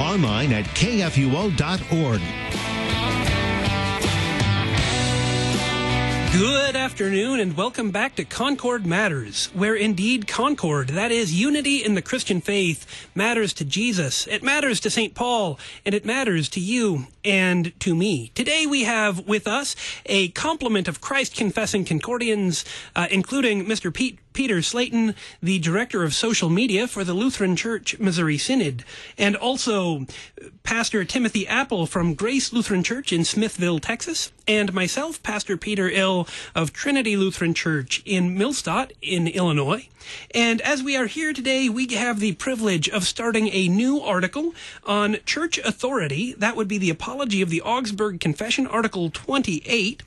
[0.00, 2.20] online at kfuo.org.
[6.32, 11.94] Good afternoon and welcome back to Concord Matters, where indeed concord, that is unity in
[11.94, 15.14] the Christian faith, matters to Jesus, it matters to St.
[15.14, 18.32] Paul, and it matters to you and to me.
[18.34, 22.64] Today we have with us a complement of Christ confessing Concordians,
[22.96, 23.92] uh, including Mr.
[23.92, 28.84] Pete Peter Slayton, the director of social media for the Lutheran Church Missouri Synod,
[29.18, 30.06] and also
[30.62, 36.28] Pastor Timothy Apple from Grace Lutheran Church in Smithville, Texas, and myself, Pastor Peter Ill
[36.54, 39.88] of Trinity Lutheran Church in Millstadt in Illinois.
[40.32, 44.54] And as we are here today, we have the privilege of starting a new article
[44.84, 46.34] on church authority.
[46.34, 50.04] That would be the Of the Augsburg Confession, Article 28.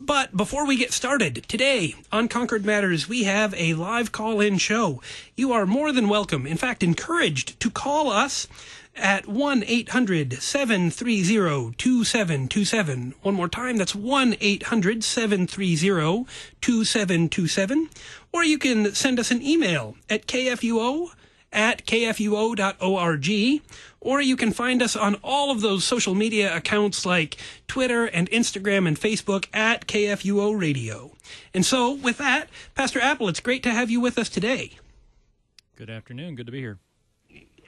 [0.00, 4.56] But before we get started, today on Concord Matters, we have a live call in
[4.56, 5.02] show.
[5.36, 8.48] You are more than welcome, in fact, encouraged to call us
[8.96, 13.14] at 1 800 730 2727.
[13.20, 16.24] One more time, that's 1 800 730
[16.62, 17.90] 2727.
[18.32, 21.10] Or you can send us an email at kfuo
[21.54, 23.62] at kfuo.org.
[24.00, 28.30] Or you can find us on all of those social media accounts like Twitter and
[28.30, 31.12] Instagram and Facebook at KFUO Radio.
[31.54, 34.72] And so, with that, Pastor Apple, it's great to have you with us today.
[35.76, 36.34] Good afternoon.
[36.34, 36.78] Good to be here.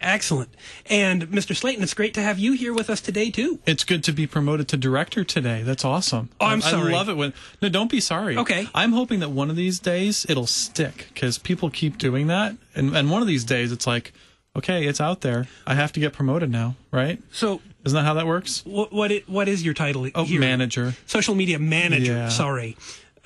[0.01, 0.51] Excellent.
[0.87, 1.57] And Mr.
[1.57, 3.59] Slayton, it's great to have you here with us today too.
[3.67, 5.63] It's good to be promoted to director today.
[5.63, 6.31] That's awesome.
[6.41, 6.93] Oh, I'm I, sorry.
[6.93, 8.37] I love it when No, don't be sorry.
[8.37, 8.69] Okay.
[8.75, 12.97] I'm hoping that one of these days it'll stick cuz people keep doing that and
[12.97, 14.13] and one of these days it's like
[14.57, 15.47] okay, it's out there.
[15.67, 17.23] I have to get promoted now, right?
[17.31, 18.63] So, isn't that how that works?
[18.65, 20.09] What what, it, what is your title?
[20.15, 20.41] Oh, here?
[20.41, 20.95] manager.
[21.07, 22.13] Social media manager.
[22.13, 22.29] Yeah.
[22.31, 22.77] Sorry.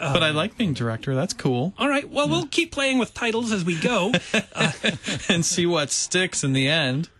[0.00, 1.14] Um, but I like being director.
[1.14, 1.74] That's cool.
[1.78, 2.08] All right.
[2.08, 4.12] Well, we'll keep playing with titles as we go.
[4.54, 4.72] Uh,
[5.28, 7.10] and see what sticks in the end.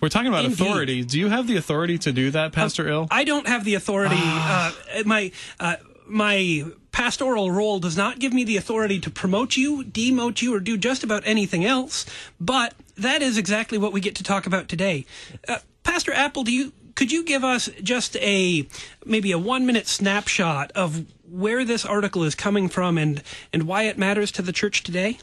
[0.00, 0.60] We're talking about Indeed.
[0.60, 1.04] authority.
[1.04, 3.06] Do you have the authority to do that, Pastor Ill?
[3.10, 4.16] I don't have the authority.
[4.18, 4.72] uh,
[5.04, 5.30] my
[5.60, 5.76] uh,
[6.08, 10.60] my pastoral role does not give me the authority to promote you, demote you, or
[10.60, 12.04] do just about anything else.
[12.40, 15.06] But that is exactly what we get to talk about today.
[15.46, 18.66] Uh, Pastor Apple, do you could you give us just a
[19.04, 23.22] maybe a one minute snapshot of where this article is coming from and
[23.52, 25.18] and why it matters to the church today?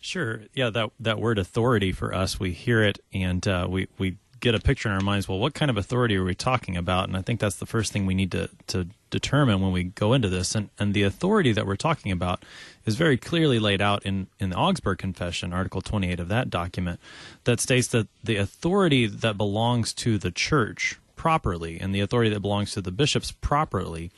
[0.00, 0.42] Sure.
[0.54, 4.54] Yeah, that that word authority for us, we hear it and uh, we we get
[4.54, 5.28] a picture in our minds.
[5.28, 7.08] Well, what kind of authority are we talking about?
[7.08, 10.12] And I think that's the first thing we need to to determine when we go
[10.12, 10.54] into this.
[10.54, 12.44] And and the authority that we're talking about
[12.84, 16.98] is very clearly laid out in in the Augsburg Confession, Article 28 of that document,
[17.44, 22.40] that states that the authority that belongs to the church properly and the authority that
[22.40, 24.10] belongs to the bishops properly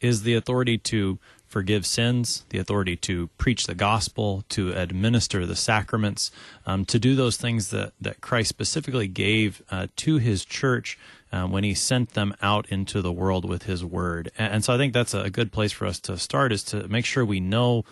[0.00, 1.18] is the authority to
[1.50, 6.30] forgive sins, the authority to preach the gospel, to administer the sacraments,
[6.64, 10.96] um, to do those things that, that Christ specifically gave uh, to his church
[11.32, 14.30] uh, when he sent them out into the world with his word.
[14.38, 16.86] And, and so I think that's a good place for us to start is to
[16.86, 17.84] make sure we know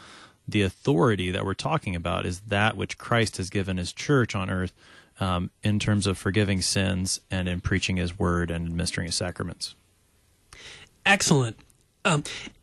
[0.47, 4.49] the authority that we're talking about is that which Christ has given his church on
[4.49, 4.73] earth
[5.19, 9.75] um, in terms of forgiving sins and in preaching his word and administering his sacraments.
[11.05, 11.59] Excellent.
[12.05, 12.23] Um,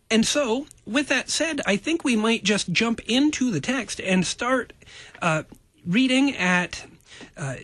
[0.10, 4.26] and so, with that said, I think we might just jump into the text and
[4.26, 4.74] start
[5.22, 5.44] uh,
[5.86, 6.86] reading at
[7.36, 7.56] uh,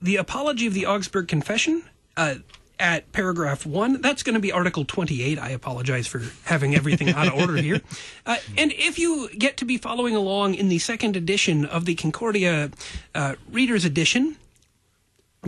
[0.00, 1.82] the Apology of the Augsburg Confession.
[2.16, 2.36] Uh,
[2.80, 5.36] at paragraph one, that's going to be Article 28.
[5.36, 7.80] I apologize for having everything out of order here.
[8.24, 11.96] Uh, and if you get to be following along in the second edition of the
[11.96, 12.70] Concordia
[13.14, 14.36] uh, Reader's Edition,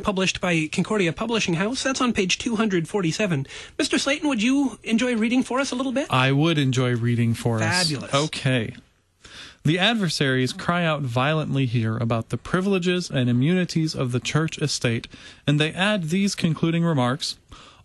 [0.02, 1.82] published by Concordia Publishing House.
[1.82, 3.46] That's on page 247.
[3.78, 3.98] Mr.
[3.98, 6.06] Slayton, would you enjoy reading for us a little bit?
[6.10, 8.14] I would enjoy reading for Fabulous.
[8.14, 8.24] us.
[8.26, 8.74] Okay.
[9.62, 15.06] The adversaries cry out violently here about the privileges and immunities of the church estate,
[15.46, 17.36] and they add these concluding remarks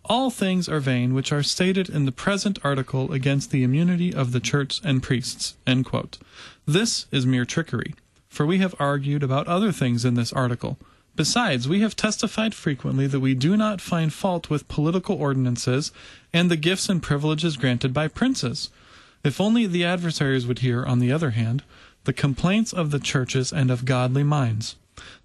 [0.08, 4.30] All things are vain which are stated in the present article against the immunity of
[4.30, 5.56] the church and priests.
[5.66, 6.16] End quote.
[6.64, 7.94] This is mere trickery,
[8.28, 10.78] for we have argued about other things in this article.
[11.16, 15.90] Besides, we have testified frequently that we do not find fault with political ordinances
[16.32, 18.68] and the gifts and privileges granted by princes.
[19.24, 21.62] If only the adversaries would hear, on the other hand,
[22.04, 24.76] the complaints of the churches and of godly minds.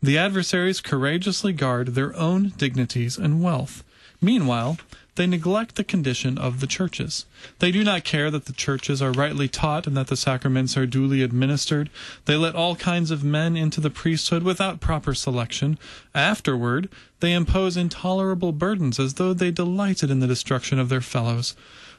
[0.01, 3.83] The adversaries courageously guard their own dignities and wealth.
[4.21, 4.77] Meanwhile,
[5.15, 7.25] they neglect the condition of the churches.
[7.59, 10.85] They do not care that the churches are rightly taught and that the sacraments are
[10.85, 11.89] duly administered.
[12.25, 15.77] They let all kinds of men into the priesthood without proper selection.
[16.15, 16.87] Afterward,
[17.19, 21.55] they impose intolerable burdens as though they delighted in the destruction of their fellows.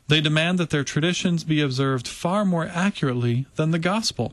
[0.08, 4.32] They demand that their traditions be observed far more accurately than the gospel.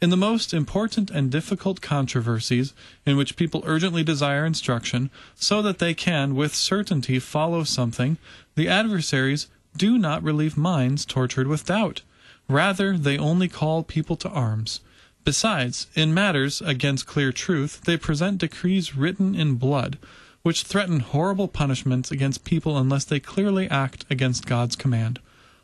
[0.00, 2.74] In the most important and difficult controversies,
[3.06, 8.18] in which people urgently desire instruction, so that they can with certainty follow something,
[8.54, 12.02] the adversaries do not relieve minds tortured with doubt.
[12.48, 14.80] Rather, they only call people to arms.
[15.24, 19.98] Besides, in matters against clear truth, they present decrees written in blood,
[20.42, 25.18] which threaten horrible punishments against people unless they clearly act against God's command.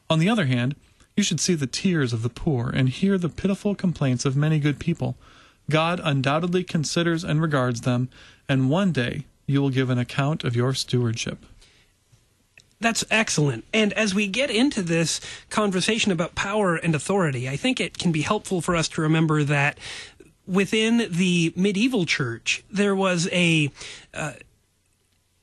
[0.09, 0.75] On the other hand,
[1.21, 4.59] you should see the tears of the poor and hear the pitiful complaints of many
[4.59, 5.19] good people.
[5.69, 8.09] God undoubtedly considers and regards them,
[8.49, 11.45] and one day you will give an account of your stewardship.
[12.81, 13.67] That's excellent.
[13.75, 15.21] And as we get into this
[15.51, 19.45] conversation about power and authority, I think it can be helpful for us to remember
[19.45, 19.79] that
[20.47, 23.71] within the medieval church, there was a
[24.15, 24.33] uh,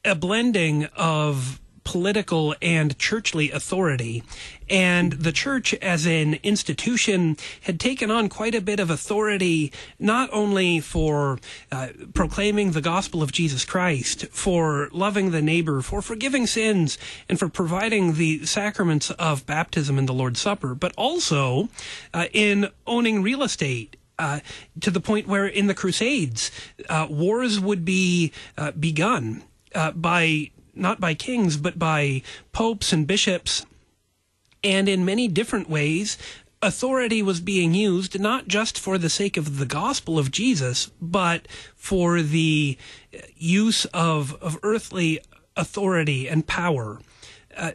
[0.03, 4.21] a blending of political and churchly authority.
[4.69, 10.29] And the church as an institution had taken on quite a bit of authority, not
[10.33, 11.39] only for
[11.71, 16.97] uh, proclaiming the gospel of Jesus Christ, for loving the neighbor, for forgiving sins,
[17.29, 21.69] and for providing the sacraments of baptism and the Lord's Supper, but also
[22.13, 24.41] uh, in owning real estate uh,
[24.81, 26.51] to the point where in the Crusades,
[26.89, 29.43] uh, wars would be uh, begun
[29.73, 32.21] uh, by not by kings, but by
[32.51, 33.65] popes and bishops.
[34.63, 36.17] And in many different ways,
[36.61, 41.47] authority was being used not just for the sake of the gospel of Jesus, but
[41.75, 42.77] for the
[43.35, 45.19] use of, of earthly
[45.55, 46.99] authority and power.
[47.55, 47.71] Uh,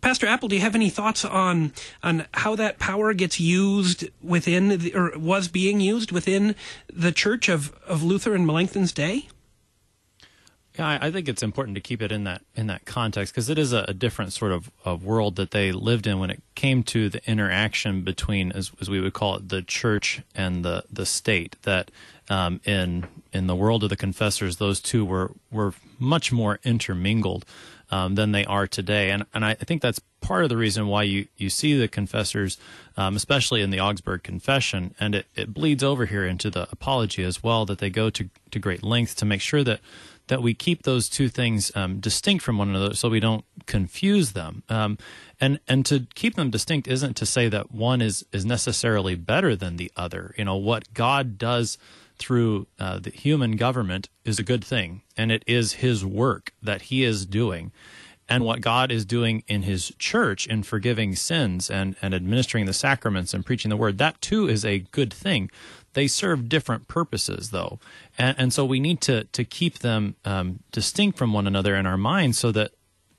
[0.00, 1.72] Pastor Apple, do you have any thoughts on
[2.02, 6.54] on how that power gets used within the, or was being used within
[6.92, 9.28] the Church of, of Luther and Melanchthon's day?
[10.78, 13.58] Yeah, I think it's important to keep it in that in that context because it
[13.58, 16.82] is a, a, different sort of, of world that they lived in when it came
[16.84, 21.06] to the interaction between, as, as we would call it, the church and the, the
[21.06, 21.54] state.
[21.62, 21.92] That
[22.28, 27.44] um, in in the world of the confessors, those two were were much more intermingled
[27.90, 31.02] um, than they are today, and and I think that's part of the reason why
[31.02, 32.58] you, you see the confessors,
[32.96, 37.22] um, especially in the Augsburg Confession, and it, it bleeds over here into the Apology
[37.22, 37.64] as well.
[37.64, 39.80] That they go to to great lengths to make sure that
[40.28, 44.32] that we keep those two things um, distinct from one another so we don't confuse
[44.32, 44.62] them.
[44.68, 44.98] Um,
[45.40, 49.54] and and to keep them distinct isn't to say that one is is necessarily better
[49.54, 50.34] than the other.
[50.38, 51.78] You know what God does
[52.18, 56.82] through uh, the human government is a good thing, and it is His work that
[56.82, 57.72] He is doing.
[58.26, 62.72] And what God is doing in His church in forgiving sins and, and administering the
[62.72, 65.50] sacraments and preaching the word, that too is a good thing.
[65.94, 67.78] They serve different purposes, though,
[68.18, 71.86] and, and so we need to to keep them um, distinct from one another in
[71.86, 72.72] our minds, so that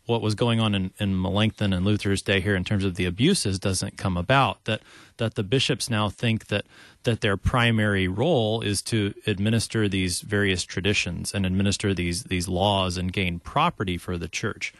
[0.05, 3.05] what was going on in, in Melanchthon and Luther's day here in terms of the
[3.05, 4.63] abuses doesn't come about.
[4.65, 4.81] That
[5.17, 6.65] that the bishops now think that
[7.03, 12.97] that their primary role is to administer these various traditions and administer these these laws
[12.97, 14.73] and gain property for the church,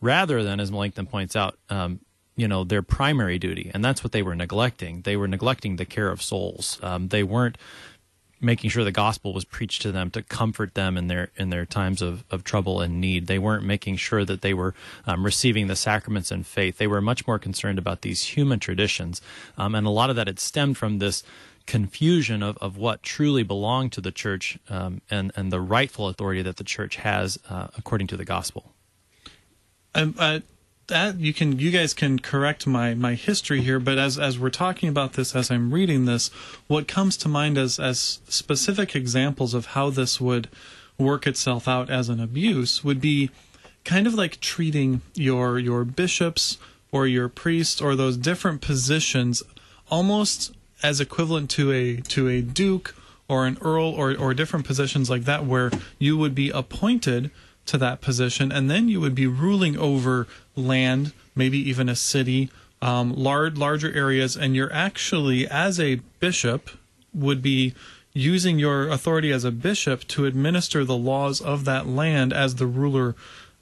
[0.00, 2.00] rather than, as Melanchthon points out, um,
[2.40, 5.02] you know their primary duty, and that's what they were neglecting.
[5.02, 6.80] They were neglecting the care of souls.
[6.82, 7.58] Um, they weren't
[8.40, 11.66] making sure the gospel was preached to them to comfort them in their in their
[11.66, 13.26] times of, of trouble and need.
[13.26, 14.74] They weren't making sure that they were
[15.06, 16.78] um, receiving the sacraments in faith.
[16.78, 19.20] They were much more concerned about these human traditions,
[19.58, 21.22] um, and a lot of that had stemmed from this
[21.66, 26.40] confusion of, of what truly belonged to the church um, and and the rightful authority
[26.40, 28.72] that the church has uh, according to the gospel.
[29.94, 30.40] Um, uh,
[30.90, 34.50] that you can you guys can correct my my history here but as as we're
[34.50, 36.28] talking about this as i'm reading this
[36.66, 40.48] what comes to mind as as specific examples of how this would
[40.98, 43.30] work itself out as an abuse would be
[43.84, 46.58] kind of like treating your your bishops
[46.92, 49.42] or your priests or those different positions
[49.90, 52.94] almost as equivalent to a to a duke
[53.28, 57.30] or an earl or or different positions like that where you would be appointed
[57.70, 60.26] to that position, and then you would be ruling over
[60.60, 62.50] land, maybe even a city,
[62.82, 66.70] um, large larger areas, and you're actually as a bishop
[67.12, 67.74] would be
[68.12, 72.66] using your authority as a bishop to administer the laws of that land as the
[72.66, 73.14] ruler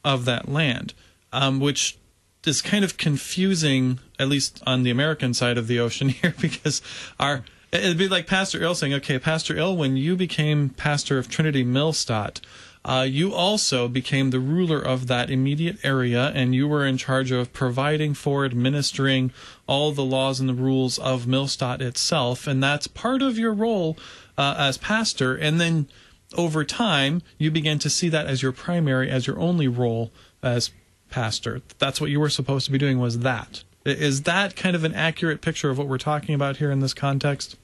[0.04, 0.94] of that land,
[1.32, 1.98] um, which
[2.46, 6.80] is kind of confusing, at least on the American side of the ocean here, because
[7.18, 11.28] our It'd be like Pastor Ill saying, okay, Pastor Ill, when you became pastor of
[11.28, 12.40] Trinity Millstadt,
[12.84, 17.30] uh, you also became the ruler of that immediate area, and you were in charge
[17.30, 19.32] of providing for, administering
[19.66, 23.98] all the laws and the rules of Millstadt itself, and that's part of your role
[24.36, 25.34] uh, as pastor.
[25.34, 25.88] And then
[26.36, 30.70] over time, you began to see that as your primary, as your only role as
[31.10, 31.62] pastor.
[31.78, 32.98] That's what you were supposed to be doing.
[32.98, 33.64] Was that?
[33.84, 36.94] Is that kind of an accurate picture of what we're talking about here in this
[36.94, 37.56] context?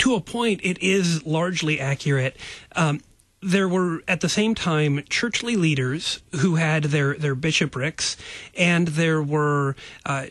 [0.00, 2.36] To a point, it is largely accurate.
[2.74, 3.00] Um,
[3.42, 8.16] there were at the same time churchly leaders who had their, their bishoprics,
[8.56, 9.76] and there were
[10.06, 10.26] uh,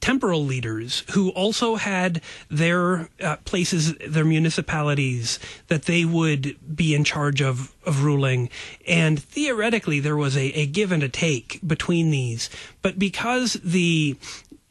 [0.00, 7.04] temporal leaders who also had their uh, places, their municipalities that they would be in
[7.04, 8.48] charge of, of ruling.
[8.86, 12.48] And theoretically, there was a, a give and a take between these.
[12.80, 14.16] But because the,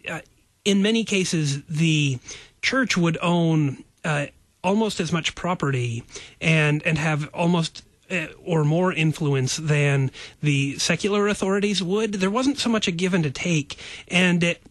[0.07, 0.21] uh,
[0.65, 2.17] in many cases, the
[2.63, 4.27] church would own uh,
[4.63, 6.03] almost as much property
[6.39, 12.13] and, and have almost uh, or more influence than the secular authorities would.
[12.13, 14.61] There wasn't so much a give and a take, and it,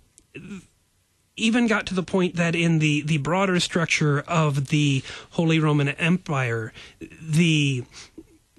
[1.36, 5.88] even got to the point that in the, the broader structure of the Holy Roman
[5.88, 7.84] Empire, the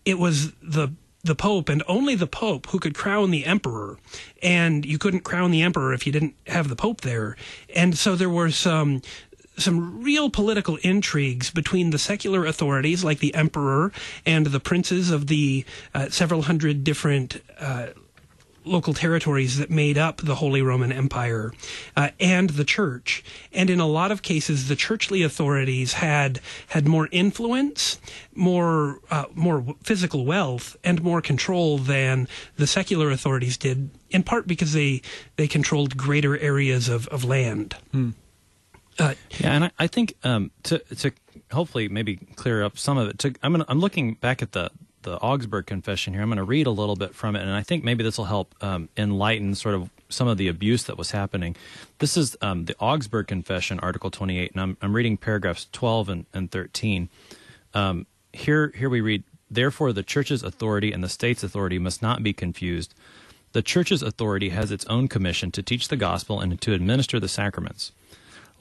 [0.05, 0.89] it was the
[1.23, 3.97] the Pope and only the Pope who could crown the emperor,
[4.41, 7.37] and you couldn't crown the emperor if you didn't have the Pope there.
[7.73, 9.01] And so there were some
[9.57, 13.91] some real political intrigues between the secular authorities like the emperor
[14.25, 17.87] and the princes of the uh, several hundred different uh,
[18.65, 21.51] local territories that made up the Holy Roman Empire
[21.95, 23.23] uh, and the church.
[23.51, 27.99] And in a lot of cases, the churchly authorities had had more influence,
[28.33, 33.89] more uh, more physical wealth, and more control than the secular authorities did.
[34.09, 35.01] In part because they
[35.35, 37.75] they controlled greater areas of of land.
[37.91, 38.11] Hmm.
[38.99, 41.11] Uh, yeah, and I, I think um, to to
[41.51, 43.19] hopefully maybe clear up some of it.
[43.19, 44.69] To, I'm gonna, I'm looking back at the
[45.03, 46.21] the Augsburg Confession here.
[46.21, 48.25] I'm going to read a little bit from it, and I think maybe this will
[48.25, 51.55] help um, enlighten sort of some of the abuse that was happening.
[51.99, 56.25] This is um, the Augsburg Confession, Article 28, and I'm, I'm reading paragraphs 12 and,
[56.33, 57.09] and 13.
[57.73, 62.23] Um, here, here we read, Therefore, the Church's authority and the State's authority must not
[62.23, 62.93] be confused.
[63.51, 67.27] The Church's authority has its own commission to teach the gospel and to administer the
[67.27, 67.91] sacraments.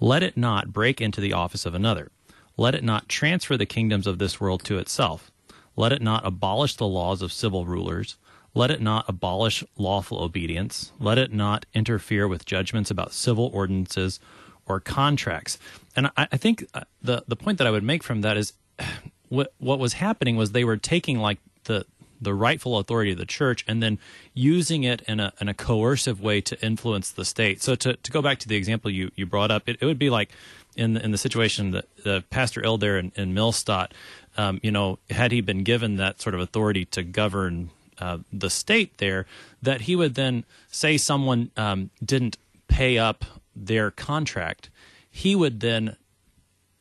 [0.02, 2.10] Let it not break into the office of another.
[2.56, 5.32] Let it not transfer the kingdoms of this world to itself
[5.76, 8.16] let it not abolish the laws of civil rulers.
[8.54, 10.92] Let it not abolish lawful obedience.
[10.98, 14.20] Let it not interfere with judgments about civil ordinances
[14.66, 15.58] or contracts.
[15.96, 18.52] And I, I think uh, the the point that I would make from that is
[19.28, 21.86] what what was happening was they were taking like the
[22.22, 23.98] the rightful authority of the church and then
[24.34, 27.62] using it in a in a coercive way to influence the state.
[27.62, 29.98] So to, to go back to the example you, you brought up, it, it would
[29.98, 30.30] be like
[30.76, 33.90] in the, in the situation that the Pastor Elder in, in Millstadt,
[34.36, 38.50] um, you know, had he been given that sort of authority to govern uh, the
[38.50, 39.26] state there,
[39.60, 42.36] that he would then say someone um, didn't
[42.68, 43.24] pay up
[43.54, 44.70] their contract,
[45.10, 45.96] he would then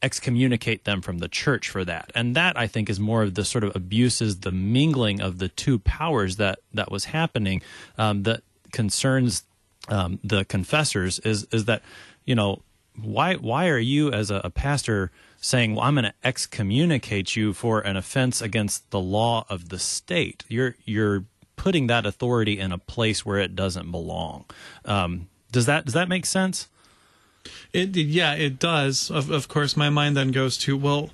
[0.01, 2.11] excommunicate them from the church for that.
[2.15, 5.49] And that I think is more of the sort of abuses, the mingling of the
[5.49, 7.61] two powers that that was happening
[7.97, 8.41] um, that
[8.71, 9.43] concerns
[9.89, 11.81] um, the confessors is is that
[12.25, 12.61] you know
[13.01, 17.53] why why are you as a, a pastor saying, "Well, I'm going to excommunicate you
[17.53, 20.43] for an offense against the law of the state"?
[20.47, 24.45] You're you're putting that authority in a place where it doesn't belong.
[24.85, 26.67] Um, does that does that make sense?
[27.73, 29.09] It yeah, it does.
[29.09, 31.11] Of of course, my mind then goes to well.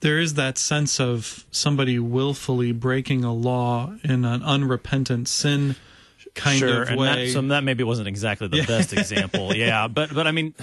[0.00, 5.76] There is that sense of somebody willfully breaking a law in an unrepentant sin
[6.34, 7.26] kind sure, of way.
[7.26, 9.54] That, so that maybe wasn't exactly the best example.
[9.60, 10.54] Yeah, but but I mean,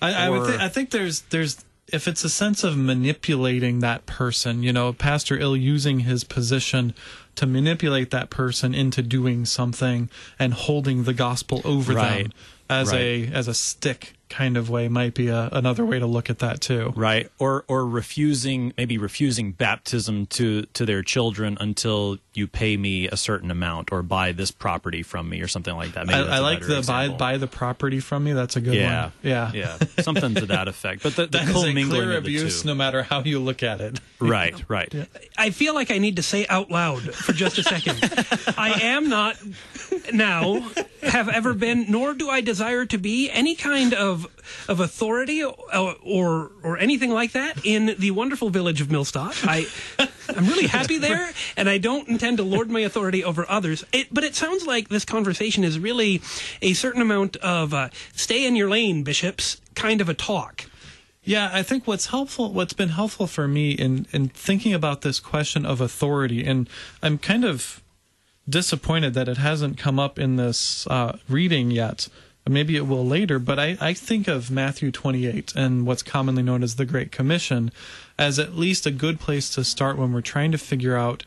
[0.00, 4.06] I, I would th- I think there's there's if it's a sense of manipulating that
[4.06, 6.94] person, you know, Pastor Ill using his position
[7.36, 12.24] to manipulate that person into doing something and holding the gospel over right.
[12.24, 12.32] them
[12.68, 13.00] as right.
[13.00, 16.38] a as a stick kind of way might be a, another way to look at
[16.40, 16.92] that too.
[16.96, 17.30] Right.
[17.38, 23.16] Or or refusing maybe refusing baptism to to their children until you pay me a
[23.16, 26.06] certain amount or buy this property from me or something like that.
[26.06, 28.32] Maybe I, I like the buy buy the property from me.
[28.32, 29.12] That's a good yeah, one.
[29.22, 29.50] Yeah.
[29.52, 29.78] Yeah.
[30.00, 31.02] Something to that effect.
[31.02, 34.00] But the, the that is a clear abuse no matter how you look at it.
[34.18, 34.92] Right, right.
[34.92, 35.04] Yeah.
[35.36, 37.98] I feel like I need to say out loud for just a second.
[38.56, 39.36] I am not
[40.12, 40.60] now
[41.02, 44.26] have ever been nor do I desire to be any kind of
[44.68, 49.44] of authority or, or or anything like that in the wonderful village of Millstadt.
[49.46, 49.66] I
[50.28, 53.84] I'm really happy there, and I don't intend to lord my authority over others.
[53.92, 56.22] It, but it sounds like this conversation is really
[56.60, 60.66] a certain amount of uh, stay in your lane, bishops, kind of a talk.
[61.24, 65.18] Yeah, I think what's helpful, what's been helpful for me in in thinking about this
[65.18, 66.68] question of authority, and
[67.02, 67.82] I'm kind of
[68.48, 72.08] disappointed that it hasn't come up in this uh, reading yet.
[72.48, 76.62] Maybe it will later, but I, I think of Matthew 28 and what's commonly known
[76.62, 77.70] as the Great Commission
[78.18, 81.24] as at least a good place to start when we're trying to figure out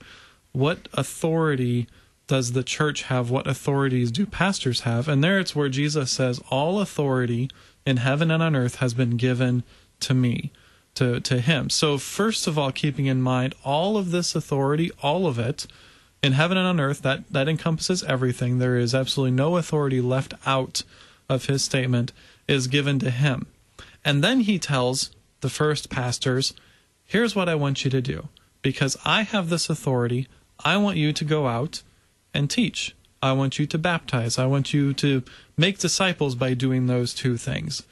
[0.55, 1.88] what authority
[2.27, 5.07] does the church have, what authorities do pastors have.
[5.07, 7.50] And there it's where Jesus says, All authority
[7.85, 9.63] in heaven and on earth has been given
[10.01, 10.51] to me,
[10.95, 11.69] to, to him.
[11.69, 15.67] So, first of all, keeping in mind all of this authority, all of it,
[16.24, 18.57] in heaven and on earth, that, that encompasses everything.
[18.57, 20.81] There is absolutely no authority left out
[21.29, 22.12] of his statement,
[22.47, 23.45] is given to him.
[24.03, 26.53] And then he tells the first pastors,
[27.07, 28.29] Here's what I want you to do.
[28.63, 30.27] Because I have this authority,
[30.63, 31.81] I want you to go out
[32.33, 32.95] and teach.
[33.21, 34.38] I want you to baptize.
[34.38, 35.24] I want you to
[35.57, 37.83] make disciples by doing those two things.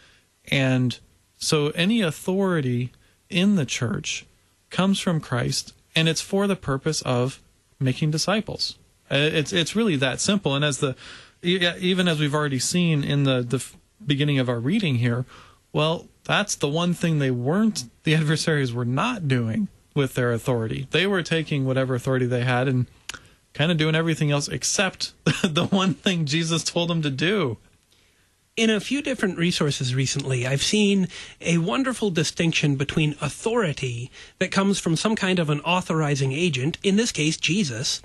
[0.51, 0.99] And
[1.37, 2.91] so any authority
[3.29, 4.25] in the church
[4.69, 7.41] comes from Christ, and it's for the purpose of
[7.79, 8.77] making disciples.
[9.09, 10.55] Uh, it's it's really that simple.
[10.55, 10.95] And as the
[11.41, 13.63] even as we've already seen in the the
[14.05, 15.25] beginning of our reading here,
[15.71, 20.87] well, that's the one thing they weren't the adversaries were not doing with their authority.
[20.91, 22.87] They were taking whatever authority they had and
[23.53, 27.57] kind of doing everything else except the one thing Jesus told them to do
[28.55, 31.07] in a few different resources recently, I've seen
[31.41, 36.95] a wonderful distinction between authority that comes from some kind of an authorizing agent, in
[36.95, 38.01] this case, Jesus,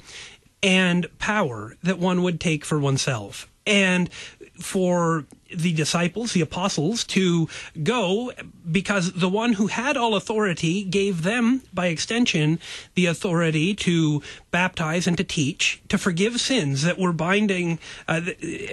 [0.63, 3.51] and power that one would take for oneself.
[3.67, 4.09] And
[4.59, 5.25] for
[5.55, 7.49] the disciples, the apostles, to
[7.83, 8.33] go
[8.71, 12.59] because the one who had all authority gave them, by extension,
[12.95, 17.79] the authority to baptize and to teach, to forgive sins that were binding.
[18.07, 18.21] Uh,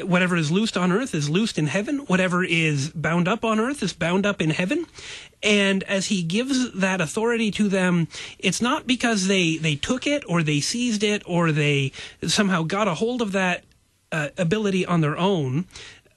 [0.02, 2.00] whatever is loosed on earth is loosed in heaven.
[2.08, 4.86] Whatever is bound up on earth is bound up in heaven.
[5.42, 8.08] And as he gives that authority to them,
[8.40, 11.92] it's not because they, they took it or they seized it or they
[12.28, 13.64] somehow got a hold of that
[14.12, 15.66] uh, ability on their own.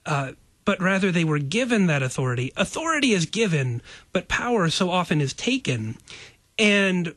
[0.05, 0.33] Uh,
[0.65, 2.51] but rather they were given that authority.
[2.55, 3.81] Authority is given,
[4.13, 5.97] but power so often is taken.
[6.59, 7.15] And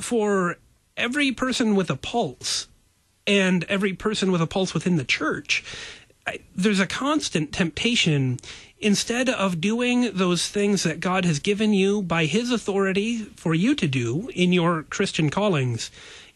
[0.00, 0.56] for
[0.96, 2.66] every person with a pulse,
[3.26, 5.62] and every person with a pulse within the church,
[6.54, 8.38] there's a constant temptation
[8.78, 13.74] instead of doing those things that God has given you by His authority for you
[13.74, 15.90] to do in your Christian callings,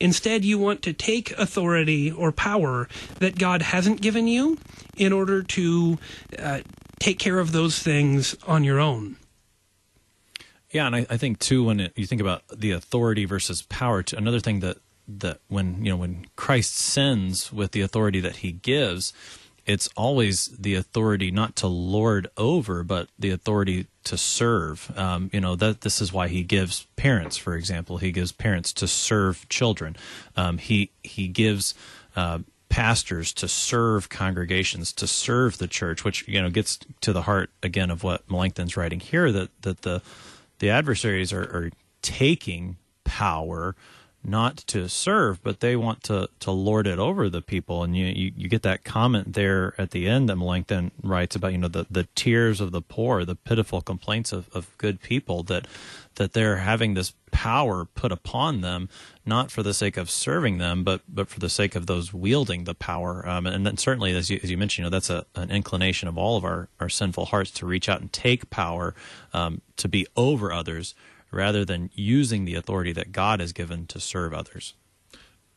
[0.04, 2.86] instead you want to take authority or power
[3.20, 4.58] that God hasn't given you
[4.98, 5.98] in order to
[6.38, 6.60] uh,
[6.98, 9.16] take care of those things on your own.
[10.70, 14.02] Yeah, and I, I think too when it, you think about the authority versus power,
[14.02, 18.36] to, another thing that that when you know when Christ sends with the authority that
[18.36, 19.12] He gives
[19.66, 24.92] it's always the authority not to lord over, but the authority to serve.
[24.96, 28.72] Um, you know that this is why he gives parents, for example, he gives parents
[28.74, 29.96] to serve children.
[30.36, 31.74] Um, he he gives.
[32.16, 37.22] Uh, pastors to serve congregations to serve the church which you know gets to the
[37.22, 40.02] heart again of what Melanchthon's writing here that that the
[40.58, 41.70] the adversaries are, are
[42.02, 43.76] taking power
[44.24, 47.82] not to serve, but they want to, to lord it over the people.
[47.82, 51.52] And you, you, you, get that comment there at the end that Melanchthon writes about,
[51.52, 55.42] you know, the, the tears of the poor, the pitiful complaints of, of good people
[55.44, 55.66] that
[56.16, 58.88] that they're having this power put upon them,
[59.26, 62.64] not for the sake of serving them, but but for the sake of those wielding
[62.64, 63.28] the power.
[63.28, 66.08] Um, and then certainly, as you, as you mentioned, you know, that's a, an inclination
[66.08, 68.94] of all of our, our sinful hearts to reach out and take power,
[69.32, 70.94] um, to be over others
[71.34, 74.74] rather than using the authority that God has given to serve others.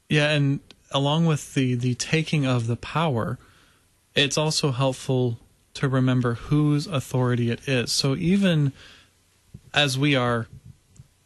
[0.10, 0.60] Yeah, and
[0.92, 3.38] along with the the taking of the power,
[4.16, 5.40] it's also helpful
[5.76, 7.92] to remember whose authority it is.
[7.92, 8.74] So even
[9.74, 10.48] as we are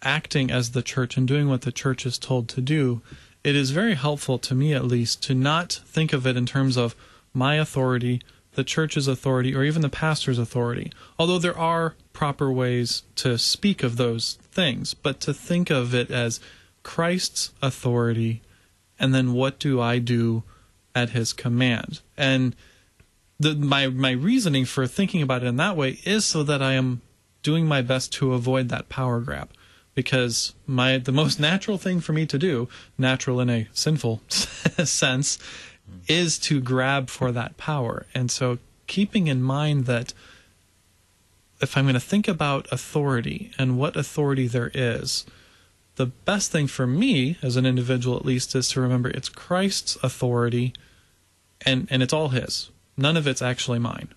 [0.01, 3.01] acting as the church and doing what the church is told to do,
[3.43, 6.75] it is very helpful to me at least to not think of it in terms
[6.77, 6.95] of
[7.33, 8.21] my authority,
[8.53, 10.91] the church's authority, or even the pastor's authority.
[11.17, 16.11] Although there are proper ways to speak of those things, but to think of it
[16.11, 16.39] as
[16.83, 18.41] Christ's authority
[18.99, 20.43] and then what do I do
[20.93, 22.01] at his command.
[22.17, 22.55] And
[23.39, 26.73] the, my my reasoning for thinking about it in that way is so that I
[26.73, 27.01] am
[27.41, 29.49] doing my best to avoid that power grab
[29.95, 35.39] because my the most natural thing for me to do, natural in a sinful sense,
[36.08, 38.06] is to grab for that power.
[38.13, 40.13] And so keeping in mind that
[41.62, 45.25] if I'm going to think about authority and what authority there is,
[45.95, 49.97] the best thing for me as an individual at least is to remember it's Christ's
[50.01, 50.73] authority
[51.65, 52.71] and and it's all his.
[52.97, 54.10] None of it's actually mine.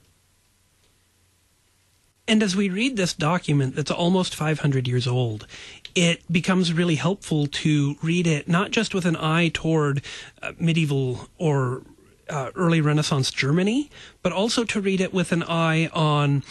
[2.26, 5.46] And as we read this document that's almost 500 years old,
[5.94, 10.02] it becomes really helpful to read it not just with an eye toward
[10.42, 11.82] uh, medieval or
[12.28, 13.90] uh, early Renaissance Germany,
[14.22, 16.42] but also to read it with an eye on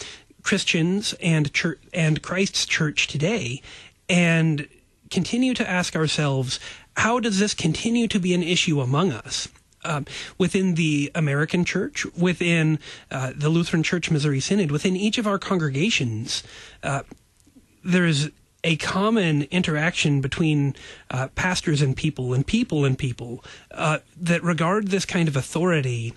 [0.42, 3.62] Christians and church and Christ's church today,
[4.08, 4.68] and
[5.10, 6.60] continue to ask ourselves,
[6.96, 9.48] how does this continue to be an issue among us?
[9.86, 10.06] Um,
[10.38, 12.78] within the American church, within
[13.10, 16.42] uh, the Lutheran Church Missouri Synod, within each of our congregations,
[16.82, 17.02] uh,
[17.84, 18.30] there's
[18.64, 20.74] a common interaction between
[21.10, 26.14] uh, pastors and people and people and people uh, that regard this kind of authority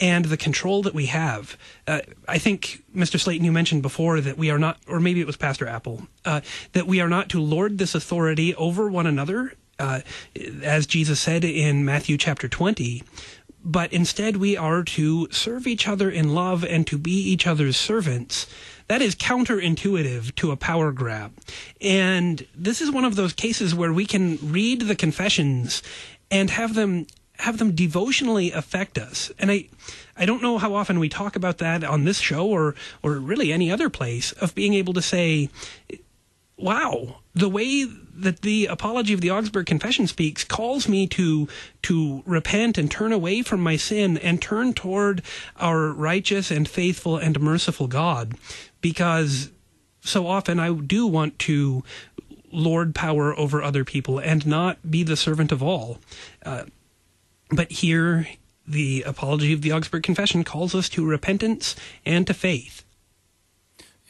[0.00, 1.58] and the control that we have.
[1.86, 3.20] Uh, I think, Mr.
[3.20, 6.40] Slayton, you mentioned before that we are not, or maybe it was Pastor Apple, uh,
[6.72, 10.00] that we are not to lord this authority over one another, uh,
[10.62, 13.02] as Jesus said in Matthew chapter 20,
[13.62, 17.76] but instead we are to serve each other in love and to be each other's
[17.76, 18.46] servants.
[18.90, 21.32] That is counterintuitive to a power grab.
[21.80, 25.80] And this is one of those cases where we can read the confessions
[26.28, 27.06] and have them
[27.38, 29.30] have them devotionally affect us.
[29.38, 29.68] And I
[30.16, 33.52] I don't know how often we talk about that on this show or or really
[33.52, 35.50] any other place of being able to say
[36.56, 41.48] wow, the way that the apology of the Augsburg Confession speaks calls me to
[41.82, 45.22] to repent and turn away from my sin and turn toward
[45.56, 48.34] our righteous and faithful and merciful God
[48.80, 49.50] because
[50.00, 51.82] so often I do want to
[52.52, 55.98] lord power over other people and not be the servant of all.
[56.44, 56.64] Uh,
[57.50, 58.28] but here,
[58.66, 61.74] the apology of the Augsburg Confession calls us to repentance
[62.06, 62.84] and to faith.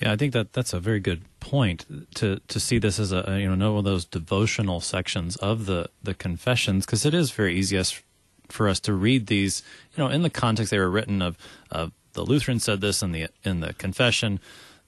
[0.01, 3.39] Yeah, I think that that's a very good point to to see this as a
[3.41, 7.55] you know one of those devotional sections of the the confessions because it is very
[7.57, 7.83] easy
[8.49, 9.63] for us to read these
[9.95, 11.37] you know in the context they were written of
[11.71, 14.41] of the Lutheran said this in the in the confession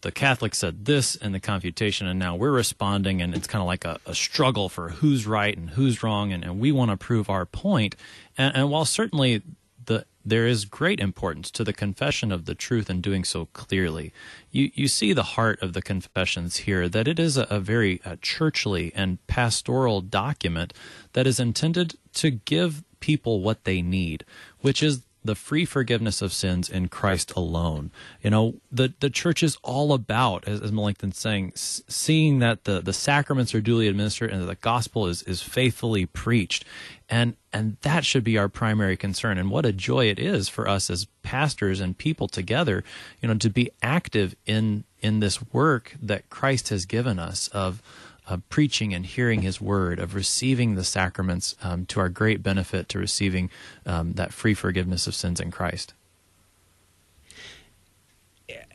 [0.03, 3.67] the Catholic said this in the confutation, and now we're responding, and it's kind of
[3.67, 6.97] like a, a, struggle for who's right and who's wrong, and, and we want to
[6.97, 7.95] prove our point.
[8.37, 9.43] And, and while certainly
[9.87, 14.13] the there is great importance to the confession of the truth and doing so clearly.
[14.53, 18.01] You, you see the heart of the confessions here that it is a, a very
[18.05, 20.73] a churchly and pastoral document
[21.15, 24.25] that is intended to give people what they need,
[24.61, 27.91] which is the free forgiveness of sins in Christ alone.
[28.23, 32.81] You know, the the church is all about, as, as Melanchthon's saying, seeing that the,
[32.81, 36.65] the sacraments are duly administered and that the gospel is, is faithfully preached.
[37.09, 39.39] And and that should be our primary concern.
[39.39, 42.83] And what a joy it is for us as pastors and people together,
[43.21, 47.83] you know, to be active in in this work that Christ has given us of
[48.29, 52.89] of preaching and hearing His word, of receiving the sacraments um, to our great benefit,
[52.91, 53.51] to receiving
[53.85, 55.95] um, that free forgiveness of sins in Christ.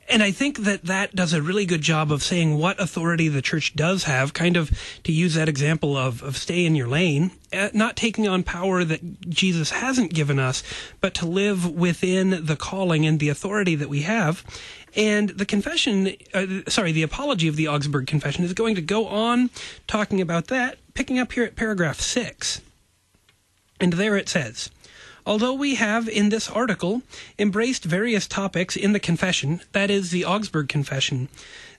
[0.10, 3.42] And I think that that does a really good job of saying what authority the
[3.42, 4.72] church does have, kind of
[5.04, 8.86] to use that example of, of stay in your lane, uh, not taking on power
[8.86, 10.64] that Jesus hasn't given us,
[11.02, 14.46] but to live within the calling and the authority that we have.
[14.98, 19.08] And the confession, uh, sorry, the apology of the Augsburg Confession is going to go
[19.08, 19.52] on
[19.86, 22.62] talking about that, picking up here at paragraph 6.
[23.80, 24.72] And there it says,
[25.24, 27.04] Although we have in this article
[27.38, 31.30] embraced various topics in the confession, that is, the Augsburg Confession,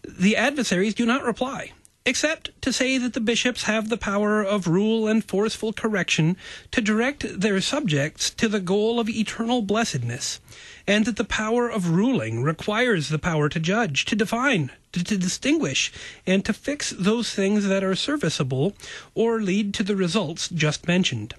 [0.07, 1.73] the adversaries do not reply
[2.09, 6.39] except to say that the bishops have the power of rule and forceful correction
[6.71, 10.41] to direct their subjects to the goal of eternal blessedness,
[10.89, 15.17] and that the power of ruling requires the power to judge, to define, to, to,
[15.17, 15.93] distinguish,
[16.27, 18.75] and to fix those things that are serviceable
[19.15, 21.35] or lead to the results just mentioned.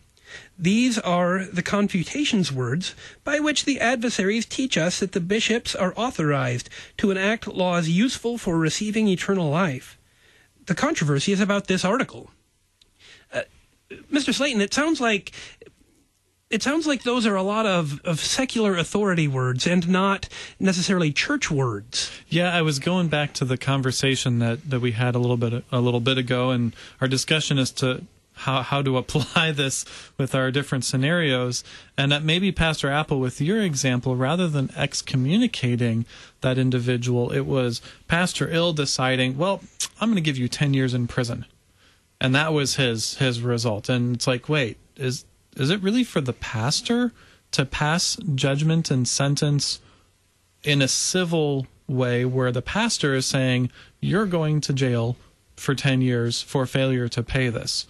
[0.58, 5.94] These are the confutations words by which the adversaries teach us that the bishops are
[5.98, 9.98] authorized to enact laws useful for receiving eternal life
[10.70, 12.30] the controversy is about this article.
[13.34, 13.42] Uh,
[14.14, 14.34] Mr.
[14.34, 15.32] Slayton, it sounds like
[16.50, 20.28] it sounds like those are a lot of, of secular authority words and not
[20.60, 22.12] necessarily church words.
[22.28, 25.64] Yeah, I was going back to the conversation that, that we had a little bit
[25.72, 29.86] a little bit ago, and our discussion as to how how to apply this
[30.18, 31.64] with our different scenarios,
[31.96, 36.06] and that maybe Pastor Apple, with your example, rather than excommunicating
[36.42, 39.62] that individual, it was Pastor Ill deciding, well,
[40.02, 41.46] I'm going to give you 10 years in prison.
[42.22, 43.88] And that was his his result.
[43.88, 45.26] And it's like, wait, is
[45.60, 47.12] is it really for the pastor
[47.52, 49.80] to pass judgment and sentence
[50.64, 55.18] in a civil way where the pastor is saying you're going to jail
[55.56, 57.88] for 10 years for failure to pay this?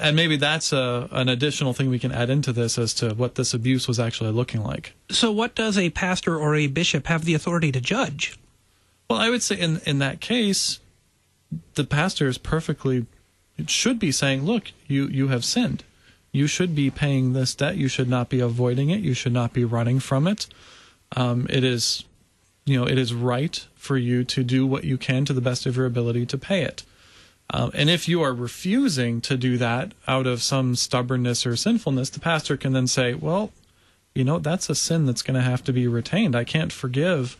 [0.00, 3.34] And maybe that's a, an additional thing we can add into this as to what
[3.34, 4.94] this abuse was actually looking like.
[5.10, 8.38] So, what does a pastor or a bishop have the authority to judge?
[9.10, 10.80] Well, I would say in in that case,
[11.74, 13.04] the pastor is perfectly
[13.58, 15.84] it should be saying, "Look, you you have sinned.
[16.34, 17.76] You should be paying this debt.
[17.76, 19.00] You should not be avoiding it.
[19.00, 20.48] You should not be running from it.
[21.14, 22.04] Um, it is,
[22.66, 25.64] you know, it is right for you to do what you can to the best
[25.64, 26.82] of your ability to pay it."
[27.50, 32.10] Um, and if you are refusing to do that out of some stubbornness or sinfulness,
[32.10, 33.52] the pastor can then say, "Well,
[34.12, 36.34] you know, that's a sin that's going to have to be retained.
[36.34, 37.36] I can't forgive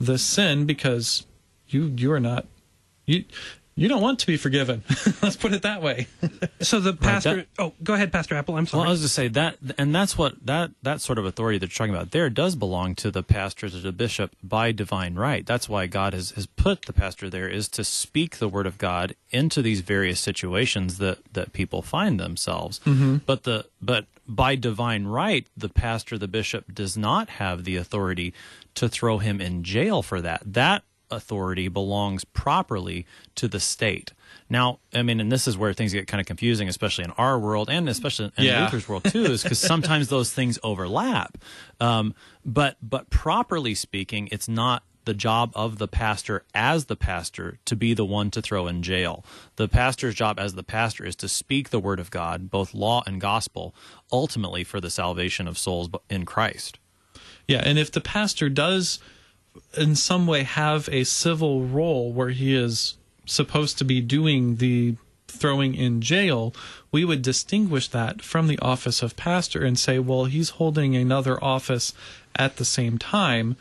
[0.00, 1.26] the sin because
[1.68, 2.46] you you are not
[3.06, 3.24] you
[3.74, 4.82] you don't want to be forgiven.
[5.22, 6.06] Let's put it that way.
[6.60, 7.36] so the pastor.
[7.36, 8.56] that- oh, go ahead, Pastor Apple.
[8.56, 8.80] I'm sorry.
[8.80, 11.66] Well, I was to say that, and that's what that that sort of authority that
[11.66, 15.46] you're talking about there does belong to the pastor to the bishop by divine right.
[15.46, 18.78] That's why God has has put the pastor there is to speak the word of
[18.78, 22.80] God into these various situations that that people find themselves.
[22.80, 23.18] Mm-hmm.
[23.26, 28.32] But the but by divine right, the pastor, the bishop, does not have the authority
[28.74, 30.42] to throw him in jail for that.
[30.44, 34.12] That authority belongs properly to the state.
[34.48, 37.38] Now, I mean, and this is where things get kind of confusing, especially in our
[37.38, 38.64] world and especially in Yeah.
[38.64, 41.38] Luther's world too, is because sometimes those things overlap.
[41.80, 47.58] Um, but but properly speaking, it's not the job of the pastor as the pastor
[47.64, 49.24] to be the one to throw in jail.
[49.56, 53.02] The pastor's job as the pastor is to speak the word of God, both law
[53.06, 53.74] and gospel,
[54.12, 56.78] ultimately for the salvation of souls in Christ.
[57.48, 59.00] Yeah, and if the pastor does
[59.76, 64.96] in some way have a civil role where he is supposed to be doing the
[65.28, 66.54] throwing in jail,
[66.90, 71.42] we would distinguish that from the office of pastor and say, well, he's holding another
[71.42, 71.94] office
[72.36, 73.56] at the same time.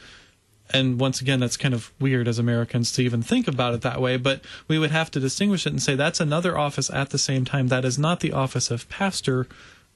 [0.73, 4.01] And once again, that's kind of weird as Americans to even think about it that
[4.01, 7.17] way, but we would have to distinguish it and say that's another office at the
[7.17, 7.67] same time.
[7.67, 9.47] That is not the office of pastor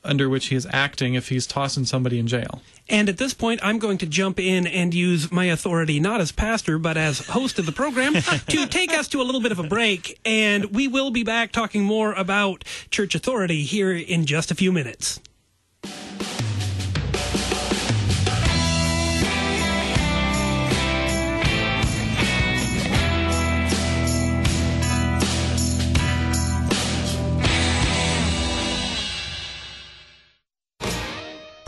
[0.05, 2.61] under which he is acting if he's tossing somebody in jail.
[2.87, 6.31] And at this point, I'm going to jump in and use my authority, not as
[6.31, 8.13] pastor, but as host of the program,
[8.47, 10.19] to take us to a little bit of a break.
[10.23, 14.71] And we will be back talking more about church authority here in just a few
[14.71, 15.19] minutes.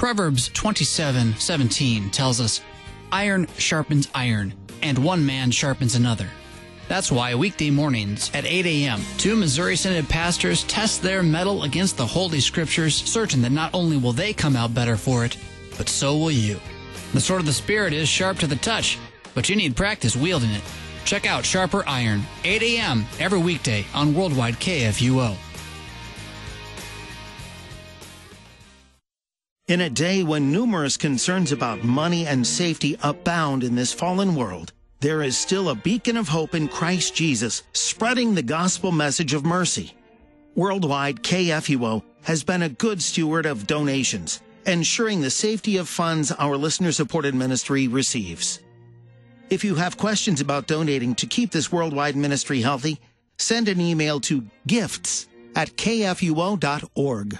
[0.08, 2.62] Proverbs 27:17 tells us,
[3.12, 6.30] "Iron sharpens iron, and one man sharpens another."
[6.88, 11.98] That's why weekday mornings at 8 a.m., two Missouri Synod pastors test their metal against
[11.98, 15.36] the Holy Scriptures, certain that not only will they come out better for it,
[15.78, 16.62] but so will you.
[17.14, 18.98] The sword of the Spirit is sharp to the touch,
[19.36, 20.64] but you need practice wielding it.
[21.04, 23.06] Check out Sharper Iron, 8 a.m.
[23.20, 25.36] every weekday on Worldwide KFUO.
[29.68, 34.72] In a day when numerous concerns about money and safety abound in this fallen world,
[35.02, 39.44] there is still a beacon of hope in Christ Jesus, spreading the gospel message of
[39.44, 39.94] mercy.
[40.56, 46.56] Worldwide KFUO has been a good steward of donations, ensuring the safety of funds our
[46.56, 48.62] listener supported ministry receives.
[49.50, 53.02] If you have questions about donating to keep this worldwide ministry healthy,
[53.38, 55.28] send an email to gifts
[55.58, 57.40] at kfuo.org.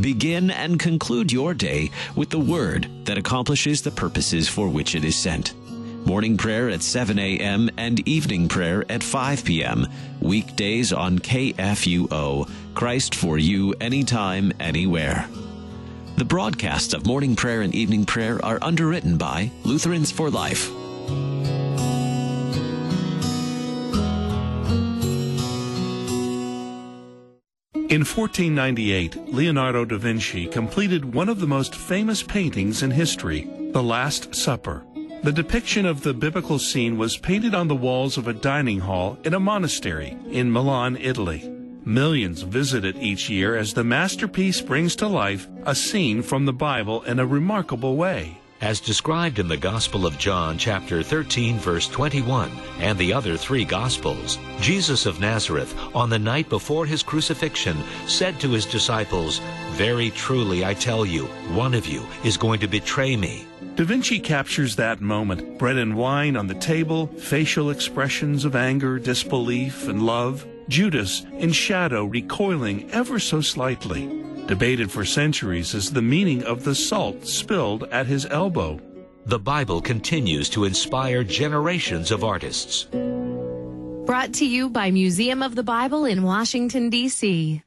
[0.00, 5.04] Begin and conclude your day with the word that accomplishes the purposes for which it
[5.04, 5.54] is sent.
[6.06, 7.70] Morning prayer at 7 a.m.
[7.78, 9.86] and evening prayer at 5 p.m.
[10.20, 12.48] Weekdays on KFUO.
[12.74, 15.28] Christ for you anytime, anywhere.
[16.18, 20.70] The broadcasts of morning prayer and evening prayer are underwritten by Lutherans for Life.
[27.88, 33.82] In 1498, Leonardo da Vinci completed one of the most famous paintings in history, The
[33.82, 34.82] Last Supper.
[35.22, 39.18] The depiction of the biblical scene was painted on the walls of a dining hall
[39.22, 41.48] in a monastery in Milan, Italy.
[41.84, 46.52] Millions visit it each year as the masterpiece brings to life a scene from the
[46.52, 48.36] Bible in a remarkable way.
[48.60, 53.64] As described in the Gospel of John, chapter 13, verse 21, and the other three
[53.64, 59.40] Gospels, Jesus of Nazareth, on the night before his crucifixion, said to his disciples,
[59.72, 63.46] Very truly I tell you, one of you is going to betray me.
[63.74, 68.98] Da Vinci captures that moment bread and wine on the table, facial expressions of anger,
[68.98, 70.46] disbelief, and love.
[70.68, 76.74] Judas, in shadow, recoiling ever so slightly debated for centuries as the meaning of the
[76.74, 78.80] salt spilled at his elbow.
[79.26, 82.84] The Bible continues to inspire generations of artists.
[84.06, 87.62] Brought to you by Museum of the Bible in Washington, D.C.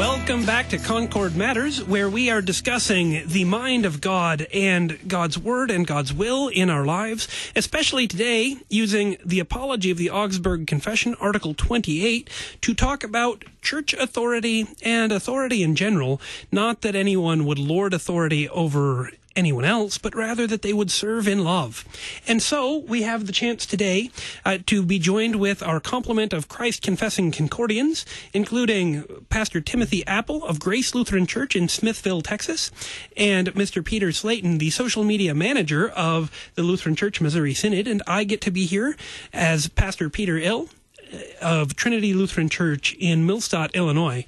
[0.00, 5.36] Welcome back to Concord Matters, where we are discussing the mind of God and God's
[5.36, 10.66] Word and God's will in our lives, especially today using the Apology of the Augsburg
[10.66, 12.30] Confession, Article 28,
[12.62, 16.18] to talk about church authority and authority in general.
[16.50, 19.10] Not that anyone would lord authority over
[19.40, 21.84] anyone else, but rather that they would serve in love.
[22.28, 24.10] And so we have the chance today
[24.44, 30.44] uh, to be joined with our complement of Christ confessing Concordians, including Pastor Timothy Appel
[30.44, 32.70] of Grace Lutheran Church in Smithville, Texas,
[33.16, 33.82] and Mr.
[33.82, 37.88] Peter Slayton, the social media manager of the Lutheran Church Missouri Synod.
[37.88, 38.96] And I get to be here
[39.32, 40.68] as Pastor Peter Ill
[41.12, 44.26] uh, of Trinity Lutheran Church in Millstadt, Illinois.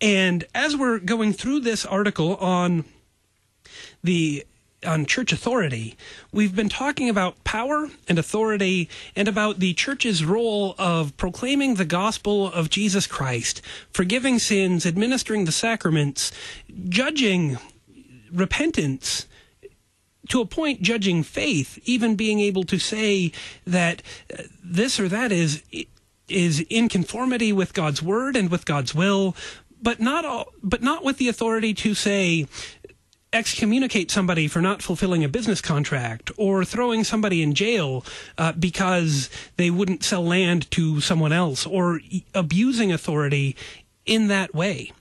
[0.00, 2.84] And as we're going through this article on
[4.02, 4.44] the
[4.84, 5.96] on church authority,
[6.32, 11.84] we've been talking about power and authority and about the church's role of proclaiming the
[11.84, 13.62] gospel of Jesus Christ,
[13.92, 16.32] forgiving sins, administering the sacraments,
[16.88, 17.58] judging
[18.32, 19.26] repentance,
[20.28, 23.32] to a point judging faith, even being able to say
[23.66, 25.62] that uh, this or that is
[26.28, 29.36] is in conformity with God's word and with God's will,
[29.82, 32.46] but not all, but not with the authority to say
[33.32, 38.04] excommunicate somebody for not fulfilling a business contract or throwing somebody in jail
[38.38, 42.00] uh, because they wouldn't sell land to someone else or
[42.34, 43.56] abusing authority
[44.04, 44.92] in that way.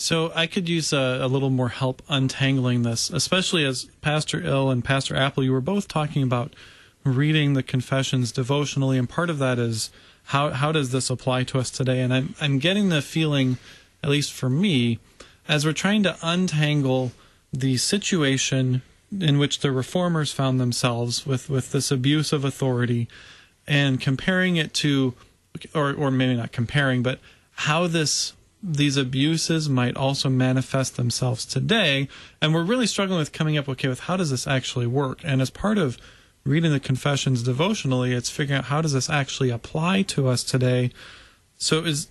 [0.00, 4.70] So I could use a, a, little more help untangling this, especially as Pastor Ill
[4.70, 6.54] and Pastor Appel, you were both talking about
[7.02, 9.90] reading the confessions devotionally, and part of that is
[10.26, 12.00] how how does this apply to us today?
[12.00, 13.58] And I'm I'm getting the feeling,
[14.02, 15.00] at least for me,
[15.48, 17.10] as we're trying to untangle
[17.52, 18.82] the situation
[19.18, 23.08] in which the reformers found themselves with, with this abuse of authority
[23.66, 25.14] and comparing it to
[25.74, 27.20] or or maybe not comparing but
[27.52, 28.32] how this
[28.62, 32.08] these abuses might also manifest themselves today.
[32.42, 35.20] And we're really struggling with coming up okay with how does this actually work?
[35.22, 35.96] And as part of
[36.44, 40.90] reading the confessions devotionally it's figuring out how does this actually apply to us today?
[41.56, 42.08] So is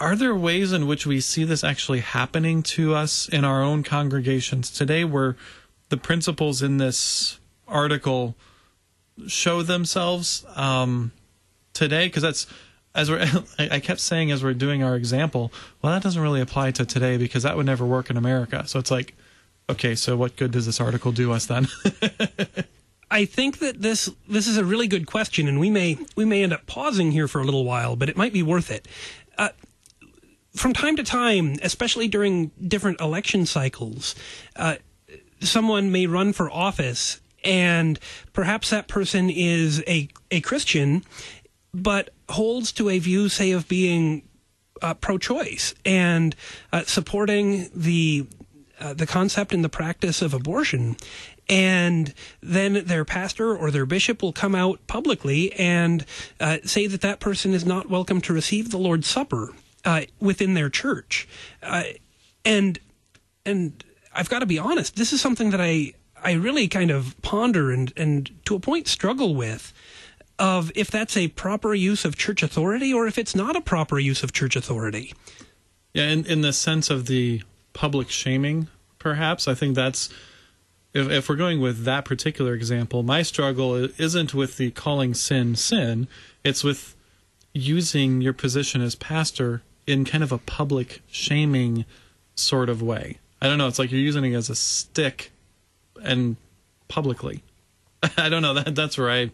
[0.00, 3.82] are there ways in which we see this actually happening to us in our own
[3.82, 4.70] congregations?
[4.70, 5.36] Today where
[5.88, 8.34] the principles in this article
[9.26, 11.12] show themselves um,
[11.72, 12.46] today because that's
[12.94, 13.24] as we're
[13.58, 17.16] i kept saying as we're doing our example well that doesn't really apply to today
[17.16, 18.66] because that would never work in america.
[18.66, 19.14] So it's like
[19.68, 21.68] okay so what good does this article do us then?
[23.12, 26.44] I think that this this is a really good question, and we may we may
[26.44, 28.86] end up pausing here for a little while, but it might be worth it.
[30.54, 34.16] From time to time, especially during different election cycles,
[34.56, 34.76] uh,
[35.40, 37.98] someone may run for office, and
[38.32, 41.04] perhaps that person is a a Christian,
[41.72, 44.22] but holds to a view, say, of being
[44.82, 46.34] uh, pro-choice and
[46.72, 48.26] uh, supporting the
[48.80, 50.96] uh, the concept and the practice of abortion.
[51.48, 56.04] And then their pastor or their bishop will come out publicly and
[56.38, 59.52] uh, say that that person is not welcome to receive the Lord's Supper
[59.84, 61.28] uh, within their church.
[61.62, 61.84] Uh,
[62.44, 62.78] and
[63.44, 67.20] and I've got to be honest, this is something that I I really kind of
[67.22, 69.72] ponder and and to a point struggle with
[70.38, 73.98] of if that's a proper use of church authority or if it's not a proper
[73.98, 75.12] use of church authority.
[75.92, 80.08] Yeah, in in the sense of the public shaming, perhaps I think that's
[80.92, 85.54] if, if we're going with that particular example, my struggle isn't with the calling sin
[85.56, 86.08] sin.
[86.42, 86.96] It's with
[87.52, 91.84] using your position as pastor in kind of a public shaming
[92.34, 93.18] sort of way.
[93.42, 93.68] I don't know.
[93.68, 95.30] It's like you're using it as a stick
[96.02, 96.36] and
[96.88, 97.42] publicly.
[98.16, 98.54] I don't know.
[98.54, 99.30] That that's where I.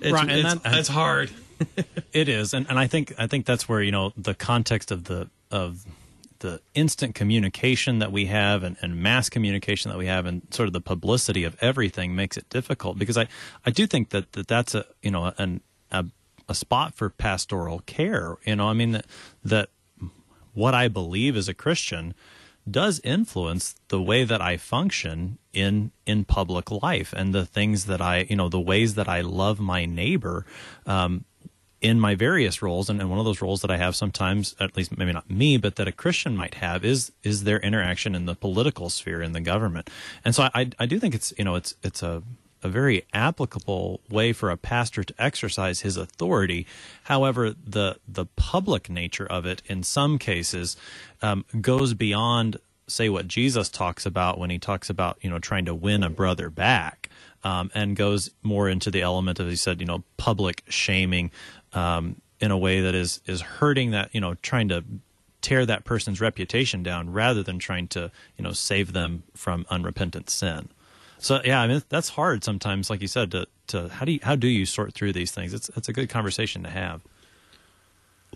[0.00, 1.30] It's, right, and it's, that, it's hard.
[2.12, 5.04] it is, and and I think I think that's where you know the context of
[5.04, 5.84] the of
[6.40, 10.66] the instant communication that we have and, and mass communication that we have and sort
[10.66, 13.28] of the publicity of everything makes it difficult because I,
[13.64, 15.62] I do think that, that that's a you know an
[16.48, 18.36] a spot for pastoral care.
[18.44, 19.06] You know, I mean that
[19.44, 19.70] that
[20.52, 22.14] what I believe as a Christian
[22.70, 28.00] does influence the way that I function in in public life and the things that
[28.00, 30.46] I you know the ways that I love my neighbor
[30.86, 31.24] um,
[31.82, 34.76] in my various roles and, and one of those roles that I have sometimes at
[34.76, 38.24] least maybe not me but that a Christian might have is is their interaction in
[38.24, 39.90] the political sphere in the government
[40.24, 42.22] and so I I do think it's you know it's it's a
[42.64, 46.66] a very applicable way for a pastor to exercise his authority.
[47.04, 50.76] However, the the public nature of it, in some cases,
[51.22, 52.58] um, goes beyond,
[52.88, 56.10] say, what Jesus talks about when he talks about you know trying to win a
[56.10, 57.10] brother back,
[57.44, 61.30] um, and goes more into the element of he said you know public shaming
[61.74, 64.82] um, in a way that is is hurting that you know trying to
[65.42, 70.30] tear that person's reputation down rather than trying to you know save them from unrepentant
[70.30, 70.70] sin.
[71.24, 74.20] So yeah, I mean that's hard sometimes, like you said, to, to how do you
[74.22, 75.54] how do you sort through these things?
[75.54, 77.00] It's it's a good conversation to have.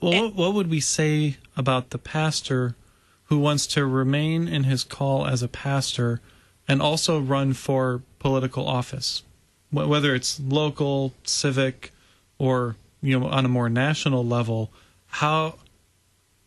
[0.00, 0.20] Well, eh.
[0.22, 2.76] what, what would we say about the pastor
[3.24, 6.22] who wants to remain in his call as a pastor
[6.66, 9.22] and also run for political office,
[9.70, 11.92] whether it's local, civic,
[12.38, 14.72] or you know on a more national level?
[15.08, 15.56] How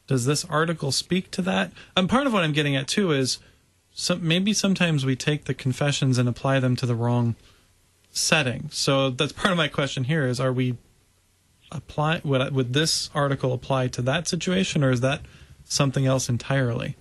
[0.08, 1.72] does this article speak to that?
[1.96, 3.38] And part of what I'm getting at too is
[4.02, 7.36] some, maybe sometimes we take the confessions and apply them to the wrong
[8.10, 8.68] setting.
[8.72, 10.78] So that's part of my question here is are we
[11.72, 15.22] apply would would this article apply to that situation or is that
[15.66, 16.96] something else entirely?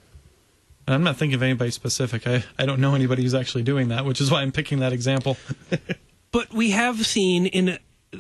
[0.87, 2.27] And I'm not thinking of anybody specific.
[2.27, 4.93] I, I don't know anybody who's actually doing that, which is why I'm picking that
[4.93, 5.39] example.
[6.33, 7.79] but we have seen in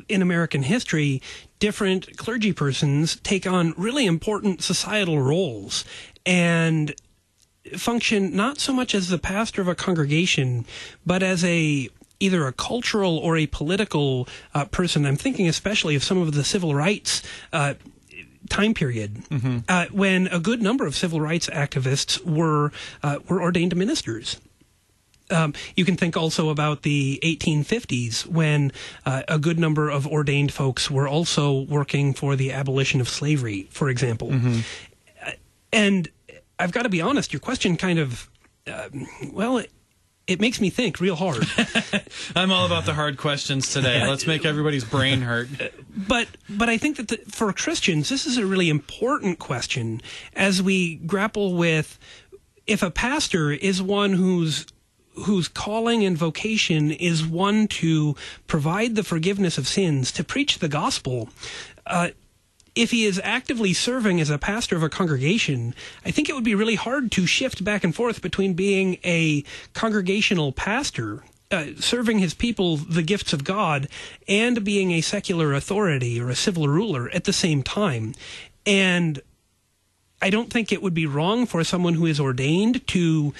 [0.08, 1.20] in American history
[1.58, 5.84] different clergy persons take on really important societal roles
[6.24, 6.94] and
[7.76, 10.66] function not so much as the pastor of a congregation,
[11.04, 11.88] but as a
[12.20, 15.06] either a cultural or a political uh, person.
[15.06, 17.22] I'm thinking especially of some of the civil rights.
[17.52, 17.74] Uh,
[18.48, 19.58] time period mm-hmm.
[19.68, 24.40] uh, when a good number of civil rights activists were uh, were ordained ministers.
[25.30, 28.72] Um, you can think also about the 1850s when
[29.06, 33.68] uh, a good number of ordained folks were also working for the abolition of slavery,
[33.70, 34.30] for example.
[34.30, 34.60] Mm-hmm.
[35.72, 36.08] And
[36.60, 37.32] I've got to be honest.
[37.32, 38.28] Your question kind of,
[38.66, 38.88] uh,
[39.32, 39.70] well, it,
[40.26, 41.44] it makes me think real hard.
[42.36, 44.06] I'm all about the hard questions today.
[44.06, 45.48] Let's make everybody's brain hurt.
[45.96, 50.00] But but I think that the, for Christians, this is a really important question
[50.34, 51.98] as we grapple with
[52.66, 54.66] if a pastor is one who's
[55.24, 58.14] whose calling and vocation is one to
[58.46, 61.28] provide the forgiveness of sins, to preach the gospel.
[61.86, 62.10] Uh,
[62.80, 65.74] if he is actively serving as a pastor of a congregation,
[66.04, 69.44] I think it would be really hard to shift back and forth between being a
[69.74, 73.86] congregational pastor, uh, serving his people the gifts of God,
[74.26, 78.14] and being a secular authority or a civil ruler at the same time.
[78.64, 79.20] And
[80.22, 83.34] I don't think it would be wrong for someone who is ordained to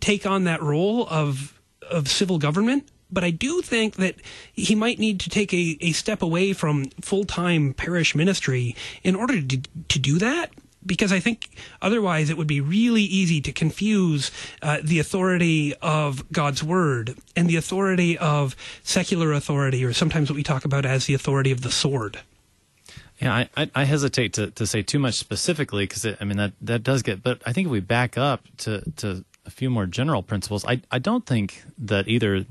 [0.00, 1.60] take on that role of
[1.90, 4.16] of civil government but I do think that
[4.52, 9.14] he might need to take a, a step away from full time parish ministry in
[9.14, 10.50] order to, to do that.
[10.84, 11.50] Because I think
[11.82, 14.30] otherwise it would be really easy to confuse
[14.62, 20.36] uh, the authority of God's word and the authority of secular authority, or sometimes what
[20.36, 22.20] we talk about as the authority of the sword.
[23.20, 26.82] Yeah, I, I, hesitate to, to say too much specifically because I mean that that
[26.82, 27.22] does get.
[27.22, 30.80] But I think if we back up to to a few more general principles, I
[30.90, 32.46] I don't think that either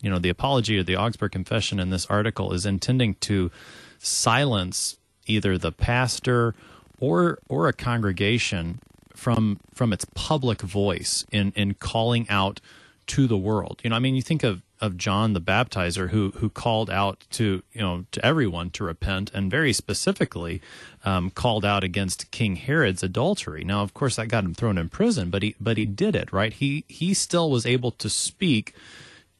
[0.00, 3.50] you know, the apology or the Augsburg Confession in this article is intending to
[3.98, 4.96] silence
[5.26, 6.54] either the pastor
[6.98, 8.80] or or a congregation
[9.14, 12.60] from from its public voice in in calling out
[13.06, 13.80] to the world.
[13.82, 17.26] You know, I mean, you think of of John the Baptizer who who called out
[17.32, 20.62] to you know to everyone to repent and very specifically
[21.04, 23.64] um, called out against King Herod's adultery.
[23.64, 26.32] Now, of course, that got him thrown in prison, but he but he did it
[26.32, 26.52] right.
[26.52, 28.74] He he still was able to speak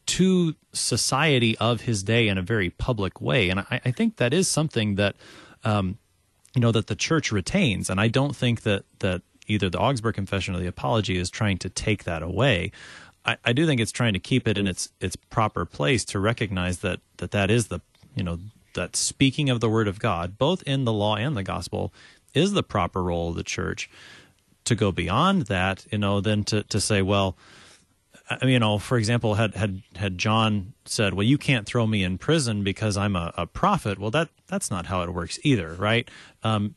[0.06, 3.50] to society of his day in a very public way.
[3.50, 5.16] And I, I think that is something that,
[5.64, 5.98] um,
[6.54, 7.90] you know, that the church retains.
[7.90, 11.58] And I don't think that, that either the Augsburg Confession or the Apology is trying
[11.58, 12.72] to take that away.
[13.24, 16.18] I, I do think it's trying to keep it in its its proper place to
[16.18, 17.80] recognize that that that is the
[18.14, 18.38] you know
[18.74, 21.92] that speaking of the word of God, both in the law and the gospel,
[22.34, 23.90] is the proper role of the church.
[24.64, 27.36] To go beyond that, you know, then to to say, well,
[28.42, 32.18] you know, for example, had had had John said, "Well, you can't throw me in
[32.18, 36.08] prison because I'm a, a prophet," well, that that's not how it works either, right?
[36.42, 36.74] Um,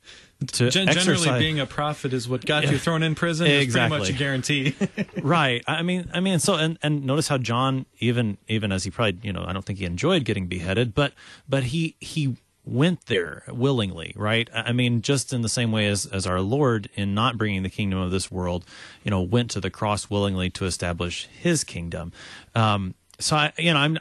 [0.48, 3.48] to Gen- generally, being a prophet is what got yeah, you thrown in prison.
[3.48, 4.76] Exactly, pretty much a guarantee.
[5.22, 5.64] right.
[5.68, 9.20] I mean, I mean, so and and notice how John, even even as he probably,
[9.24, 11.14] you know, I don't think he enjoyed getting beheaded, but
[11.48, 14.50] but he he went there willingly, right?
[14.54, 17.70] I mean, just in the same way as, as our Lord, in not bringing the
[17.70, 18.66] kingdom of this world,
[19.04, 22.14] you know, went to the cross willingly to establish His kingdom.
[22.56, 24.00] Um, so I, you know, I'm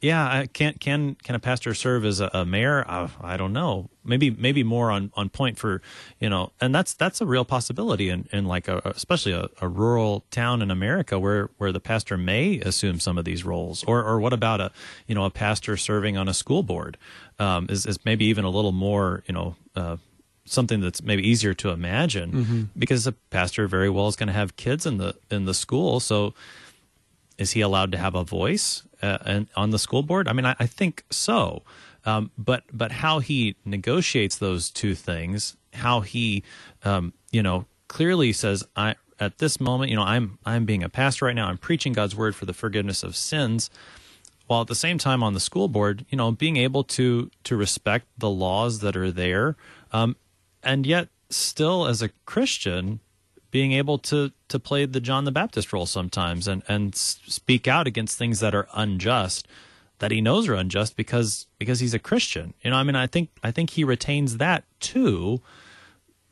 [0.00, 2.84] yeah, I can't can can a pastor serve as a, a mayor?
[2.88, 3.90] I, I, don't know.
[4.04, 5.82] Maybe maybe more on, on point for
[6.20, 9.68] you know, and that's that's a real possibility in, in like a especially a, a
[9.68, 13.82] rural town in America where where the pastor may assume some of these roles.
[13.84, 14.70] Or or what about a
[15.08, 16.96] you know a pastor serving on a school board
[17.40, 19.56] um, is is maybe even a little more you know.
[19.74, 19.96] Uh,
[20.44, 22.62] something that's maybe easier to imagine mm-hmm.
[22.78, 26.00] because a pastor very well is going to have kids in the in the school
[26.00, 26.32] so
[27.36, 30.28] is he allowed to have a voice uh, on the school board?
[30.28, 31.62] I mean, I, I think so.
[32.04, 36.42] Um, but but how he negotiates those two things, how he,
[36.84, 40.88] um, you know, clearly says, I at this moment, you know, I'm I'm being a
[40.88, 41.48] pastor right now.
[41.48, 43.68] I'm preaching God's word for the forgiveness of sins,
[44.46, 47.56] while at the same time on the school board, you know, being able to to
[47.56, 49.56] respect the laws that are there,
[49.92, 50.16] um,
[50.62, 53.00] and yet still as a Christian,
[53.50, 57.86] being able to to play the John the Baptist role sometimes and and speak out
[57.86, 59.46] against things that are unjust
[59.98, 62.54] that he knows are unjust because because he's a Christian.
[62.62, 65.40] You know, I mean, I think I think he retains that too,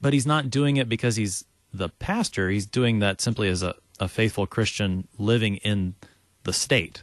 [0.01, 2.51] but he's not doing it because he's the pastor.
[2.51, 5.95] He's doing that simply as a, a faithful Christian living in
[6.45, 7.03] the state.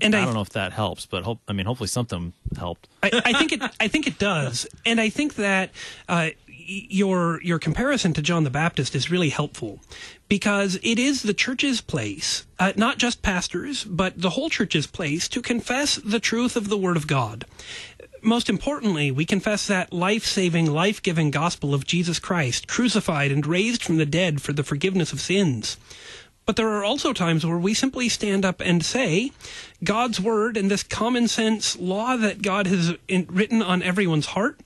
[0.00, 2.88] And I, I don't know if that helps, but hope I mean hopefully something helped.
[3.02, 5.70] I, I think it I think it does, and I think that
[6.08, 6.30] uh,
[6.68, 9.80] your your comparison to John the Baptist is really helpful
[10.28, 15.28] because it is the church's place, uh, not just pastors, but the whole church's place
[15.28, 17.46] to confess the truth of the Word of God.
[18.20, 23.46] Most importantly, we confess that life saving, life giving gospel of Jesus Christ, crucified and
[23.46, 25.78] raised from the dead for the forgiveness of sins.
[26.44, 29.32] But there are also times where we simply stand up and say,
[29.84, 34.58] God's word and this common sense law that God has written on everyone's heart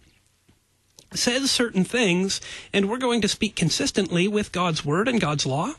[1.14, 2.40] says certain things,
[2.72, 5.74] and we're going to speak consistently with God's word and God's law.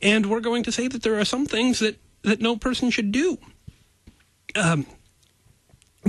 [0.00, 3.12] And we're going to say that there are some things that, that no person should
[3.12, 3.38] do.
[4.54, 4.86] Um,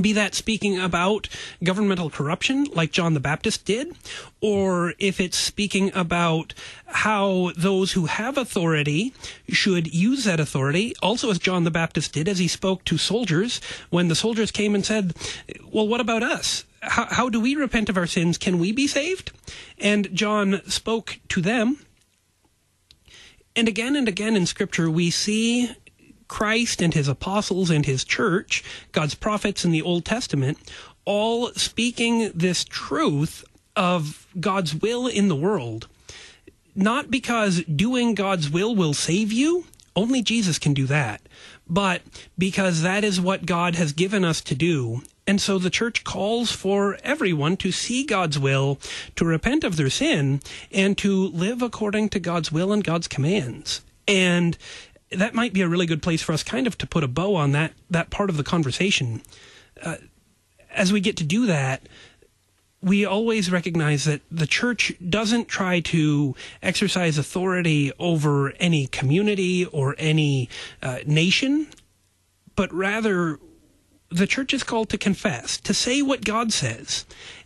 [0.02, 1.28] be that speaking about
[1.64, 3.96] governmental corruption like John the Baptist did,
[4.40, 6.54] or if it's speaking about
[6.86, 9.14] how those who have authority
[9.50, 13.60] should use that authority, also as John the Baptist did as he spoke to soldiers
[13.90, 15.16] when the soldiers came and said,
[15.72, 16.64] Well, what about us?
[16.82, 18.38] How, how do we repent of our sins?
[18.38, 19.32] Can we be saved?
[19.78, 21.78] And John spoke to them.
[23.56, 25.72] And again and again in Scripture, we see
[26.28, 30.58] Christ and his apostles and his church, God's prophets in the Old Testament,
[31.04, 33.44] all speaking this truth
[33.76, 35.88] of God's will in the world.
[36.76, 39.66] Not because doing God's will will save you,
[39.96, 41.22] only Jesus can do that,
[41.68, 42.02] but
[42.38, 45.02] because that is what God has given us to do.
[45.30, 48.80] And so the church calls for everyone to see God's will,
[49.16, 53.82] to repent of their sin, and to live according to God's will and God's commands.
[54.08, 54.58] And
[55.12, 57.36] that might be a really good place for us kind of to put a bow
[57.36, 59.22] on that, that part of the conversation.
[59.84, 59.98] Uh,
[60.72, 61.84] as we get to do that,
[62.82, 69.94] we always recognize that the church doesn't try to exercise authority over any community or
[70.00, 70.50] any
[70.82, 71.68] uh, nation,
[72.56, 73.38] but rather
[74.10, 77.06] the church is called to confess, to say what God says,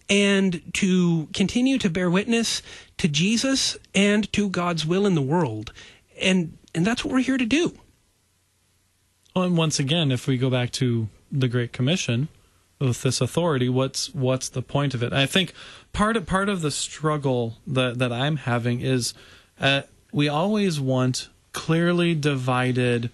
[0.10, 2.62] and to continue to bear witness
[2.98, 5.74] to Jesus and to God's will in the world.
[6.22, 7.78] And and that's what we're here to do.
[9.36, 12.30] Well, and once again, if we go back to the Great Commission,
[12.80, 15.54] with this authority what's what's the point of it i think
[15.94, 19.14] part of part of the struggle that that i'm having is
[19.60, 23.10] uh, we always want clearly divided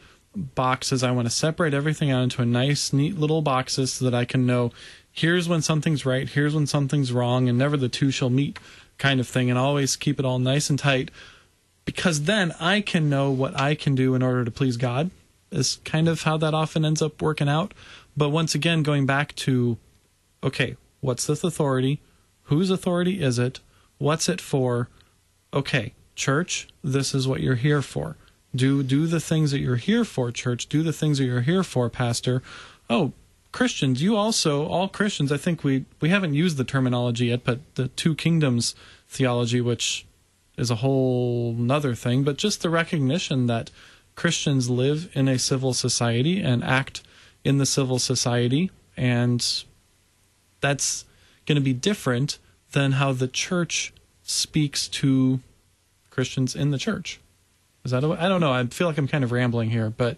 [0.56, 4.14] boxes i want to separate everything out into a nice neat little boxes so that
[4.14, 4.72] i can know
[5.12, 8.60] here's when something's right here's when something's wrong and never the two shall meet
[8.98, 11.12] kind of thing and always keep it all nice and tight
[11.86, 15.10] because then i can know what i can do in order to please god
[15.52, 17.74] is kind of how that often ends up working out
[18.20, 19.78] but once again, going back to
[20.44, 22.02] okay, what's this authority?
[22.44, 23.62] Whose authority is it?
[23.98, 24.90] What's it for?
[25.54, 28.18] Okay, church, this is what you're here for.
[28.56, 30.68] Do do the things that you're here for, church.
[30.68, 32.41] Do the things that you're here for, pastor.
[32.89, 33.14] Oh,
[33.52, 35.32] Christians, you also all Christians.
[35.32, 38.76] I think we we haven't used the terminology yet, but the two kingdoms
[39.08, 40.06] theology, which
[40.58, 43.72] is a whole another thing, but just the recognition that
[44.16, 47.02] Christians live in a civil society and act
[47.43, 49.64] in the civil society, and
[50.60, 51.06] that's
[51.45, 52.38] going to be different
[52.72, 53.93] than how the church
[54.24, 55.39] speaks to
[56.10, 57.20] Christians in the church.
[57.84, 58.04] Is that?
[58.04, 58.52] A, I don't know.
[58.52, 60.18] I feel like I'm kind of rambling here, but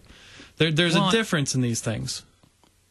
[0.57, 2.23] there, there's well, a difference in these things.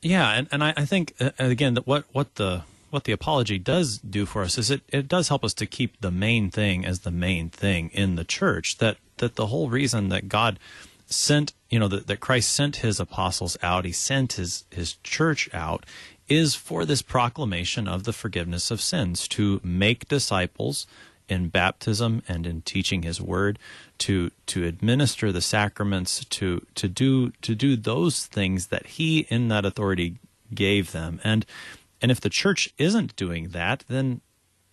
[0.02, 3.58] Yeah, and, and I, I think uh, again that what what the what the apology
[3.58, 6.84] does do for us is it, it does help us to keep the main thing
[6.84, 8.78] as the main thing in the church.
[8.78, 10.58] That that the whole reason that God
[11.06, 15.48] sent you know that, that Christ sent his apostles out, he sent his his church
[15.52, 15.84] out
[16.28, 20.86] is for this proclamation of the forgiveness of sins, to make disciples
[21.28, 23.58] in baptism and in teaching his word,
[24.00, 29.48] to to administer the sacraments, to to do to do those things that he in
[29.48, 30.16] that authority
[30.52, 31.20] gave them.
[31.22, 31.46] And
[32.02, 34.22] and if the church isn't doing that, then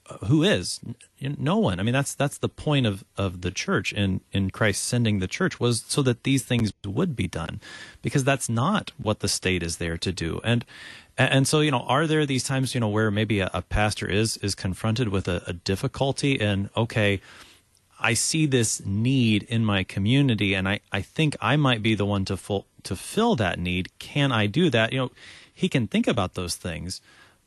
[0.10, 0.80] uh, who is?
[1.22, 1.80] No one.
[1.80, 5.28] I mean that's that's the point of of the church in in christ sending the
[5.28, 7.60] church was so that these things would be done
[8.02, 10.40] because that's not what the state is there to do.
[10.44, 10.66] And
[11.20, 14.08] and, so, you know, are there these times, you know, where maybe a, a pastor
[14.08, 17.22] is is confronted with a, a difficulty and okay,
[18.00, 22.06] I see this need in my community, and I, I think I might be the
[22.06, 23.90] one to full, to fill that need.
[24.00, 24.94] Can I do that?
[24.94, 25.12] You know,
[25.54, 27.02] he can think about those things,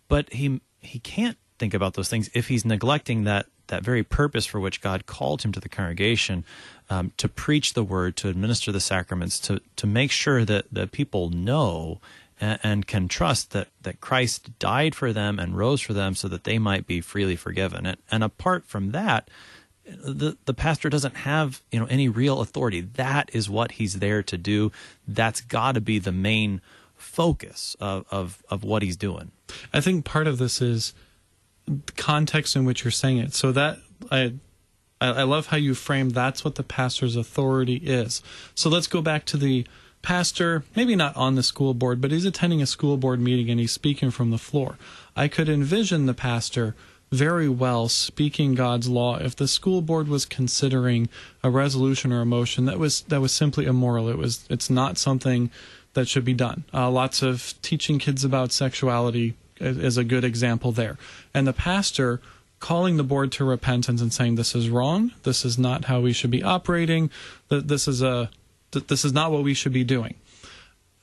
[0.08, 4.46] but he he can't think about those things if he's neglecting that that very purpose
[4.46, 6.44] for which God called him to the congregation
[6.88, 10.90] um, to preach the word, to administer the sacraments, to to make sure that that
[10.90, 12.00] people know
[12.40, 16.26] and, and can trust that, that Christ died for them and rose for them so
[16.28, 17.86] that they might be freely forgiven.
[17.86, 19.28] And, and apart from that,
[20.02, 22.80] the the pastor doesn't have you know any real authority.
[22.80, 24.72] That is what he's there to do.
[25.06, 26.60] That's got to be the main
[26.96, 29.30] focus of, of of what he's doing.
[29.72, 30.94] I think part of this is
[31.96, 33.34] context in which you're saying it.
[33.34, 33.78] So that
[34.10, 34.34] I
[35.00, 38.22] I love how you frame that's what the pastor's authority is.
[38.54, 39.66] So let's go back to the
[40.02, 43.60] pastor, maybe not on the school board, but he's attending a school board meeting and
[43.60, 44.76] he's speaking from the floor.
[45.16, 46.74] I could envision the pastor
[47.10, 51.08] very well speaking God's law if the school board was considering
[51.42, 54.08] a resolution or a motion that was that was simply immoral.
[54.08, 55.50] It was it's not something
[55.94, 56.64] that should be done.
[56.72, 60.96] Uh, lots of teaching kids about sexuality is a good example there.
[61.34, 62.20] And the pastor
[62.60, 66.12] calling the board to repentance and saying this is wrong, this is not how we
[66.12, 67.10] should be operating,
[67.48, 68.30] that this is a
[68.70, 70.14] that this is not what we should be doing.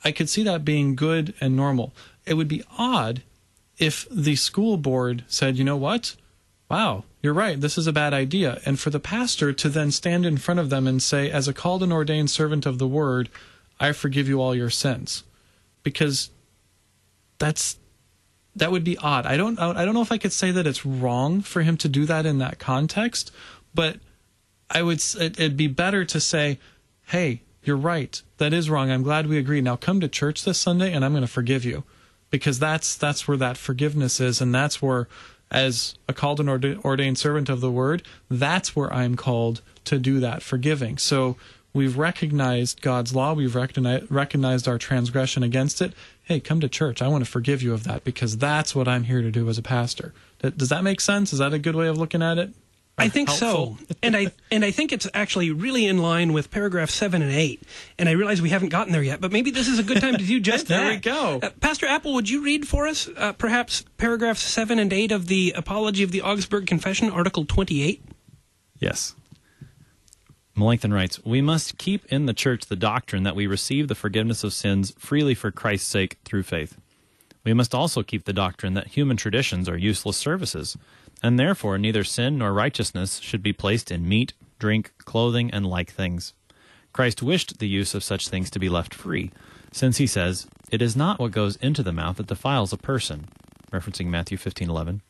[0.04, 1.92] I could see that being good and normal.
[2.24, 3.22] It would be odd
[3.78, 6.16] if the school board said, you know what?
[6.70, 7.60] Wow, you're right.
[7.60, 8.60] This is a bad idea.
[8.66, 11.54] And for the pastor to then stand in front of them and say, as a
[11.54, 13.30] called and ordained servant of the word,
[13.80, 15.24] I forgive you all your sins.
[15.82, 16.30] Because
[17.38, 17.78] that's
[18.56, 19.24] that would be odd.
[19.24, 21.88] I don't I don't know if I could say that it's wrong for him to
[21.88, 23.30] do that in that context,
[23.72, 23.98] but
[24.68, 26.58] I would it'd be better to say,
[27.06, 28.20] "Hey, you're right.
[28.38, 28.90] That is wrong.
[28.90, 29.60] I'm glad we agree.
[29.60, 31.84] Now come to church this Sunday and I'm going to forgive you.
[32.30, 35.08] Because that's that's where that forgiveness is and that's where
[35.50, 40.20] as a called and ordained servant of the word, that's where I'm called to do
[40.20, 40.98] that forgiving.
[40.98, 41.36] So
[41.72, 45.94] we've recognized God's law, we've recognized our transgression against it.
[46.22, 47.00] Hey, come to church.
[47.00, 49.56] I want to forgive you of that because that's what I'm here to do as
[49.56, 50.12] a pastor.
[50.42, 51.32] Does that make sense?
[51.32, 52.50] Is that a good way of looking at it?
[52.98, 53.78] I think helpful.
[53.78, 57.32] so, and I and I think it's actually really in line with paragraph seven and
[57.32, 57.62] eight.
[57.98, 60.16] And I realize we haven't gotten there yet, but maybe this is a good time
[60.16, 61.02] to do just there that.
[61.02, 61.46] There we go.
[61.46, 65.28] Uh, Pastor Appel, would you read for us uh, perhaps paragraphs seven and eight of
[65.28, 68.02] the Apology of the Augsburg Confession, Article twenty-eight?
[68.78, 69.14] Yes.
[70.58, 74.42] Melanchthon writes, We must keep in the church the doctrine that we receive the forgiveness
[74.42, 76.76] of sins freely for Christ's sake through faith.
[77.44, 80.76] We must also keep the doctrine that human traditions are useless services
[81.22, 85.90] and therefore neither sin nor righteousness should be placed in meat, drink, clothing, and like
[85.90, 86.34] things.
[86.92, 89.30] Christ wished the use of such things to be left free,
[89.72, 93.28] since he says, It is not what goes into the mouth that defiles a person,
[93.70, 95.00] referencing Matthew 15:11.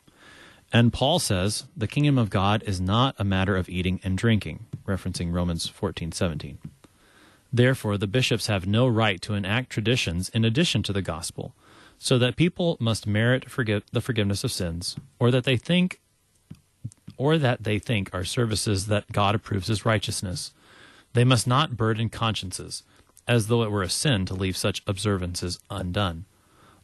[0.71, 4.65] And Paul says, The kingdom of God is not a matter of eating and drinking,
[4.85, 6.57] referencing Romans 14:17.
[7.51, 11.55] Therefore, the bishops have no right to enact traditions in addition to the gospel,
[11.99, 15.99] so that people must merit forgive, the forgiveness of sins, or that they think
[17.17, 20.53] or that they think are services that God approves as righteousness.
[21.11, 22.83] They must not burden consciences,
[23.27, 26.23] as though it were a sin to leave such observances undone.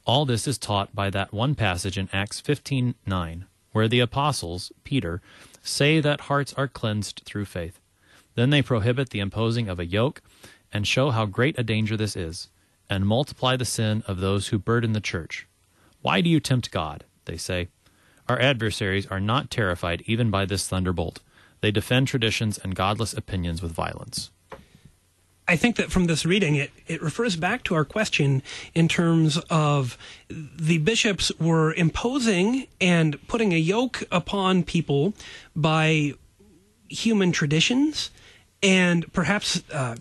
[0.05, 5.21] All this is taught by that one passage in Acts 15:9, where the apostles, Peter,
[5.63, 7.79] say that hearts are cleansed through faith.
[8.35, 10.21] Then they prohibit the imposing of a yoke
[10.73, 12.49] and show how great a danger this is
[12.89, 15.47] and multiply the sin of those who burden the church.
[16.01, 17.03] Why do you tempt God?
[17.25, 17.69] They say.
[18.27, 21.19] Our adversaries are not terrified even by this thunderbolt.
[21.61, 24.31] They defend traditions and godless opinions with violence.
[25.47, 28.41] I think that from this reading, it, it refers back to our question
[28.73, 35.13] in terms of the bishops were imposing and putting a yoke upon people
[35.55, 36.13] by
[36.89, 38.09] human traditions
[38.63, 39.95] and perhaps uh,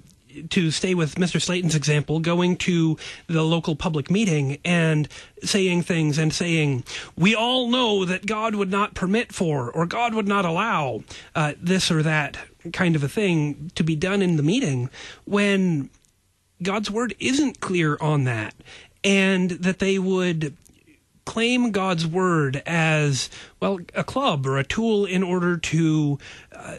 [0.51, 1.41] to stay with Mr.
[1.41, 5.09] Slayton's example, going to the local public meeting and
[5.43, 6.85] saying things and saying,
[7.17, 11.03] "We all know that God would not permit for or God would not allow
[11.35, 12.39] uh, this or that
[12.73, 14.91] kind of a thing to be done in the meeting,"
[15.25, 15.91] when
[16.63, 18.55] God's word isn't clear on that,
[19.03, 20.57] and that they would
[21.25, 23.31] claim God's word as
[23.61, 26.19] well a club or a tool in order to
[26.53, 26.77] uh,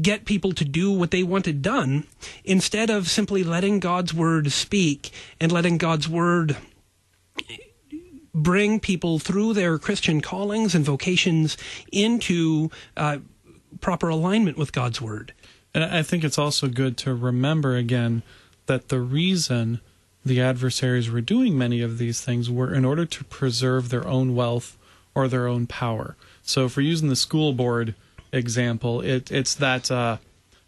[0.00, 2.04] get people to do what they wanted done
[2.44, 6.56] instead of simply letting God's word speak and letting God's word
[8.34, 11.56] bring people through their Christian callings and vocations
[11.90, 13.18] into uh,
[13.80, 15.34] proper alignment with God's word.
[15.74, 18.22] And I think it's also good to remember again
[18.66, 19.80] that the reason
[20.24, 24.34] the adversaries were doing many of these things were in order to preserve their own
[24.34, 24.78] wealth
[25.14, 26.16] or their own power.
[26.42, 27.94] So if we're using the school board
[28.32, 30.18] example, it, it's that uh,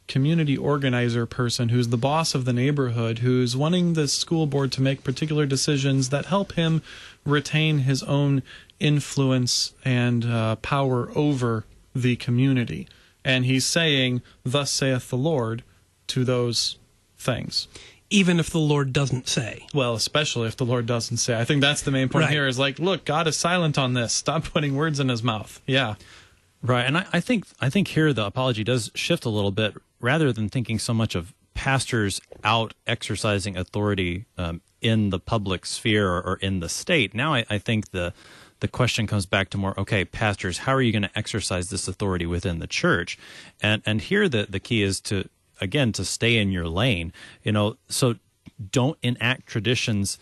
[0.06, 4.82] community organizer person who's the boss of the neighborhood who's wanting the school board to
[4.82, 6.82] make particular decisions that help him
[7.24, 8.42] retain his own
[8.80, 12.86] influence and uh, power over the community.
[13.24, 15.62] And he's saying, Thus saith the Lord,
[16.08, 16.76] to those
[17.16, 17.66] things
[18.10, 19.66] even if the Lord doesn't say.
[19.74, 21.36] Well, especially if the Lord doesn't say.
[21.36, 22.32] I think that's the main point Right.
[22.32, 24.12] here is like, look, God is silent on this.
[24.12, 25.60] Stop putting words in his mouth.
[25.66, 25.94] Yeah.
[26.64, 29.76] Right, and I, I think I think here the apology does shift a little bit,
[30.00, 36.10] rather than thinking so much of pastors out exercising authority um, in the public sphere
[36.10, 37.14] or, or in the state.
[37.14, 38.14] Now, I, I think the
[38.60, 41.86] the question comes back to more okay, pastors, how are you going to exercise this
[41.86, 43.18] authority within the church?
[43.62, 45.28] And and here the the key is to
[45.60, 47.12] again to stay in your lane.
[47.42, 48.14] You know, so
[48.70, 50.18] don't enact traditions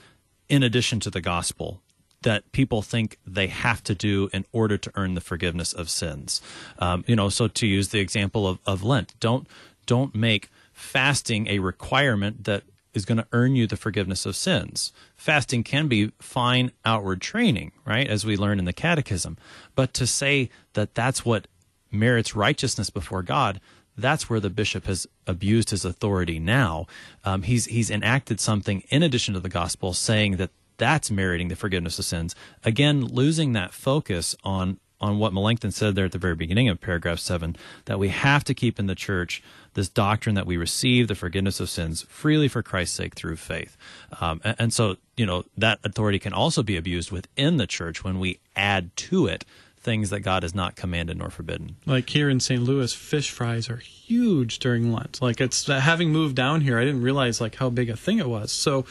[0.48, 1.82] in addition to the gospel
[2.22, 6.40] that people think they have to do in order to earn the forgiveness of sins.
[6.78, 9.46] Um, you know, so to use the example of, of Lent, don't
[9.86, 12.62] don't make fasting a requirement that
[12.94, 14.92] is going to earn you the forgiveness of sins.
[15.16, 19.38] Fasting can be fine outward training, right, as we learn in the Catechism.
[19.74, 21.46] But to say that that's what
[21.90, 23.60] merits righteousness before God,
[23.96, 26.86] that's where the bishop has abused his authority now.
[27.24, 30.50] Um, he's he's enacted something in addition to the gospel, saying that
[30.82, 32.34] that's meriting the forgiveness of sins.
[32.64, 36.80] Again, losing that focus on on what Melanchthon said there at the very beginning of
[36.80, 37.56] paragraph seven,
[37.86, 39.42] that we have to keep in the church
[39.74, 43.76] this doctrine that we receive the forgiveness of sins freely for Christ's sake through faith.
[44.20, 48.04] Um, and, and so, you know, that authority can also be abused within the church
[48.04, 49.44] when we add to it
[49.80, 51.74] things that God has not commanded nor forbidden.
[51.84, 52.62] Like here in St.
[52.62, 55.20] Louis, fish fries are huge during Lent.
[55.20, 58.28] Like it's having moved down here, I didn't realize like how big a thing it
[58.28, 58.52] was.
[58.52, 58.84] So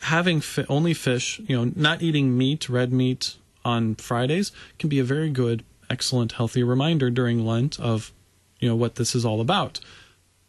[0.00, 4.98] having fi- only fish, you know, not eating meat, red meat on Fridays can be
[4.98, 8.12] a very good, excellent, healthy reminder during Lent of,
[8.60, 9.80] you know, what this is all about.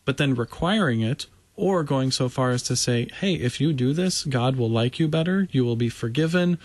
[0.05, 1.25] But then requiring it
[1.55, 4.99] or going so far as to say, hey, if you do this, God will like
[4.99, 6.57] you better, you will be forgiven.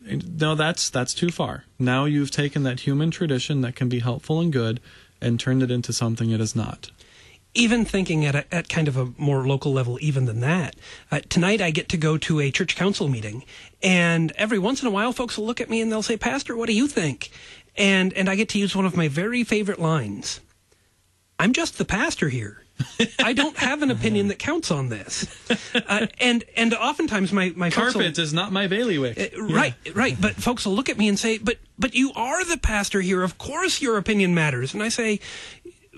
[0.00, 1.64] No, that's that's too far.
[1.78, 4.80] Now you've taken that human tradition that can be helpful and good
[5.20, 6.90] and turned it into something it is not.
[7.54, 10.76] Even thinking at, a, at kind of a more local level, even than that.
[11.10, 13.44] Uh, tonight, I get to go to a church council meeting,
[13.82, 16.56] and every once in a while, folks will look at me and they'll say, "Pastor,
[16.56, 17.30] what do you think?"
[17.76, 20.40] And and I get to use one of my very favorite lines.
[21.38, 22.60] I'm just the pastor here.
[23.20, 25.26] I don't have an opinion that counts on this.
[25.74, 29.18] Uh, and and oftentimes my my folks will- Carpet is not my bailiwick.
[29.18, 30.16] uh, Right, right.
[30.20, 33.22] But folks will look at me and say, "But, but you are the pastor here.
[33.22, 35.20] Of course, your opinion matters." And I say,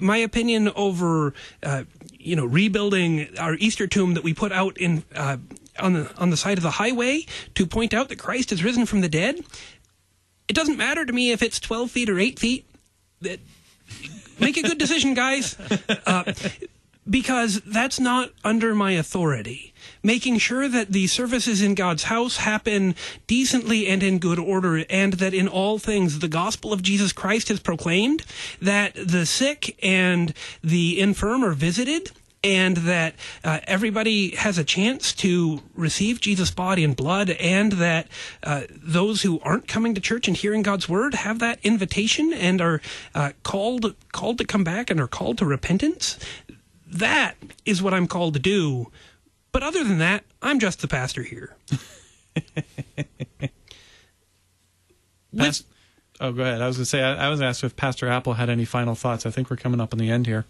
[0.01, 1.85] "My opinion over, uh,
[2.19, 5.39] you know, rebuilding our Easter tomb that we put out in uh,
[5.79, 8.87] on the on the side of the highway to point out that Christ has risen
[8.87, 9.41] from the dead.
[10.49, 12.67] It doesn't matter to me if it's twelve feet or eight feet.
[13.21, 13.41] That
[14.39, 15.57] make a good decision, guys."
[16.07, 16.33] Uh,
[17.09, 19.73] because that's not under my authority.
[20.03, 22.95] Making sure that the services in God's house happen
[23.27, 27.51] decently and in good order, and that in all things the gospel of Jesus Christ
[27.51, 28.25] is proclaimed,
[28.61, 32.11] that the sick and the infirm are visited,
[32.47, 38.07] and that uh, everybody has a chance to receive Jesus' body and blood, and that
[38.45, 42.61] uh, those who aren't coming to church and hearing God's word have that invitation and
[42.61, 42.81] are
[43.15, 46.19] uh, called called to come back and are called to repentance.
[46.87, 48.91] That is what I'm called to do.
[49.53, 51.57] But other than that, I'm just the pastor here.
[55.37, 55.65] Pas-
[56.21, 56.63] oh, go ahead.
[56.63, 58.95] I was going to say, I, I was asked if Pastor Appel had any final
[58.95, 59.27] thoughts.
[59.27, 60.45] I think we're coming up on the end here.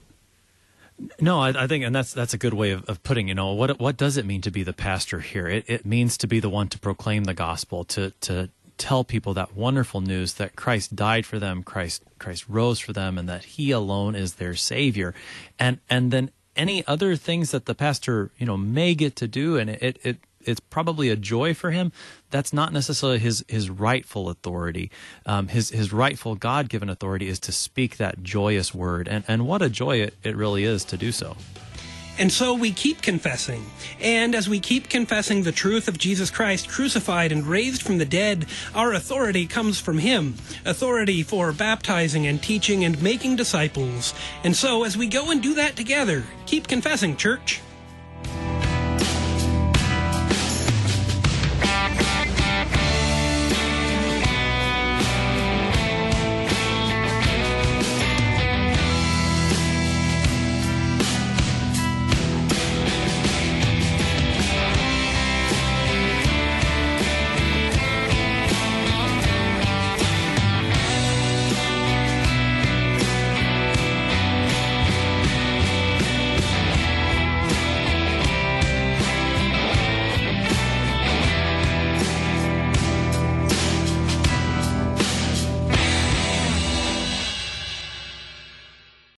[1.20, 3.28] No, I, I think, and that's that's a good way of, of putting.
[3.28, 5.47] You know, what what does it mean to be the pastor here?
[5.47, 8.49] It it means to be the one to proclaim the gospel, to to
[8.79, 13.18] tell people that wonderful news that Christ died for them, Christ Christ rose for them,
[13.18, 15.14] and that He alone is their Savior,
[15.59, 19.57] and and then any other things that the pastor, you know, may get to do,
[19.59, 21.93] and it, it it's probably a joy for him.
[22.31, 24.91] That's not necessarily his his rightful authority.
[25.27, 29.47] Um, his his rightful God given authority is to speak that joyous word, and and
[29.47, 31.37] what a joy it, it really is to do so.
[32.19, 33.67] And so we keep confessing.
[34.01, 38.05] And as we keep confessing the truth of Jesus Christ crucified and raised from the
[38.05, 44.14] dead, our authority comes from Him authority for baptizing and teaching and making disciples.
[44.45, 47.61] And so as we go and do that together, keep confessing, church.